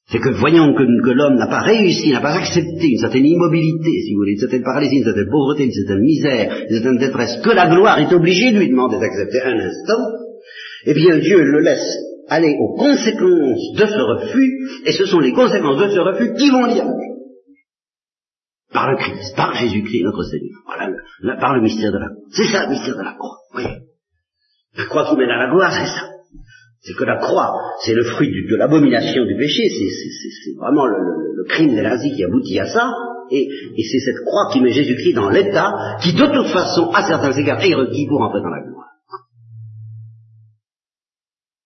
C'est 0.07 0.19
que 0.19 0.29
voyons 0.29 0.73
que, 0.75 1.11
l'homme 1.11 1.35
n'a 1.35 1.47
pas 1.47 1.61
réussi, 1.61 2.11
n'a 2.11 2.21
pas 2.21 2.35
accepté 2.35 2.89
une 2.91 2.99
certaine 2.99 3.25
immobilité, 3.25 3.89
si 3.89 4.13
vous 4.13 4.19
voulez, 4.19 4.33
une 4.33 4.39
certaine 4.39 4.63
paralysie, 4.63 4.97
une 4.97 5.03
certaine 5.03 5.29
pauvreté, 5.31 5.65
une 5.65 5.71
certaine 5.71 6.01
misère, 6.01 6.55
une 6.69 6.75
certaine 6.75 6.97
détresse, 6.99 7.41
que 7.43 7.49
la 7.49 7.67
gloire 7.67 7.99
est 7.99 8.13
obligée 8.13 8.51
de 8.51 8.59
lui 8.59 8.69
demander 8.69 8.99
d'accepter 8.99 9.41
un 9.41 9.59
instant, 9.59 10.03
eh 10.85 10.93
bien 10.93 11.17
Dieu 11.17 11.43
le 11.43 11.59
laisse 11.61 11.97
aller 12.27 12.55
aux 12.59 12.75
conséquences 12.75 13.73
de 13.77 13.85
ce 13.85 13.99
refus, 13.99 14.51
et 14.85 14.91
ce 14.91 15.05
sont 15.05 15.19
les 15.19 15.33
conséquences 15.33 15.81
de 15.81 15.89
ce 15.89 15.99
refus 15.99 16.33
qui 16.35 16.51
vont 16.51 16.65
l'y 16.65 16.81
Par 18.71 18.91
le 18.91 18.97
Christ, 18.97 19.35
par 19.35 19.55
Jésus-Christ, 19.55 20.03
notre 20.03 20.23
Seigneur. 20.23 20.61
Voilà, 20.67 21.37
par 21.39 21.55
le 21.55 21.61
mystère 21.61 21.91
de 21.91 21.97
la 21.97 22.09
croix. 22.09 22.27
C'est 22.31 22.51
ça 22.51 22.65
le 22.65 22.69
mystère 22.71 22.95
de 22.95 23.03
la 23.03 23.13
croix. 23.13 23.37
La 24.77 24.85
croix 24.85 25.05
qui 25.09 25.15
mène 25.15 25.29
à 25.29 25.37
la 25.37 25.51
gloire, 25.51 25.71
c'est 25.71 25.87
ça. 25.87 26.09
C'est 26.81 26.93
que 26.93 27.03
la 27.03 27.17
croix, 27.17 27.51
c'est 27.83 27.95
le 27.95 28.03
fruit 28.03 28.29
de 28.29 28.55
l'abomination 28.55 29.25
du 29.25 29.35
péché, 29.35 29.63
c'est 29.69 30.55
vraiment 30.59 30.85
le, 30.85 31.43
crime 31.47 31.75
de 31.75 31.81
l'Asie 31.81 32.11
qui 32.15 32.23
aboutit 32.23 32.59
à 32.59 32.65
ça, 32.65 32.91
et, 33.31 33.47
c'est 33.77 33.99
cette 33.99 34.23
croix 34.25 34.49
qui 34.51 34.61
met 34.61 34.71
Jésus-Christ 34.71 35.13
dans 35.13 35.29
l'état 35.29 35.73
qui, 36.01 36.13
de 36.13 36.25
toute 36.25 36.47
façon, 36.47 36.89
à 36.91 37.03
certains 37.03 37.31
égards, 37.33 37.63
est 37.63 37.73
requis 37.73 38.07
pour 38.07 38.21
entrer 38.21 38.41
dans 38.41 38.49
la 38.49 38.61
gloire. 38.61 38.74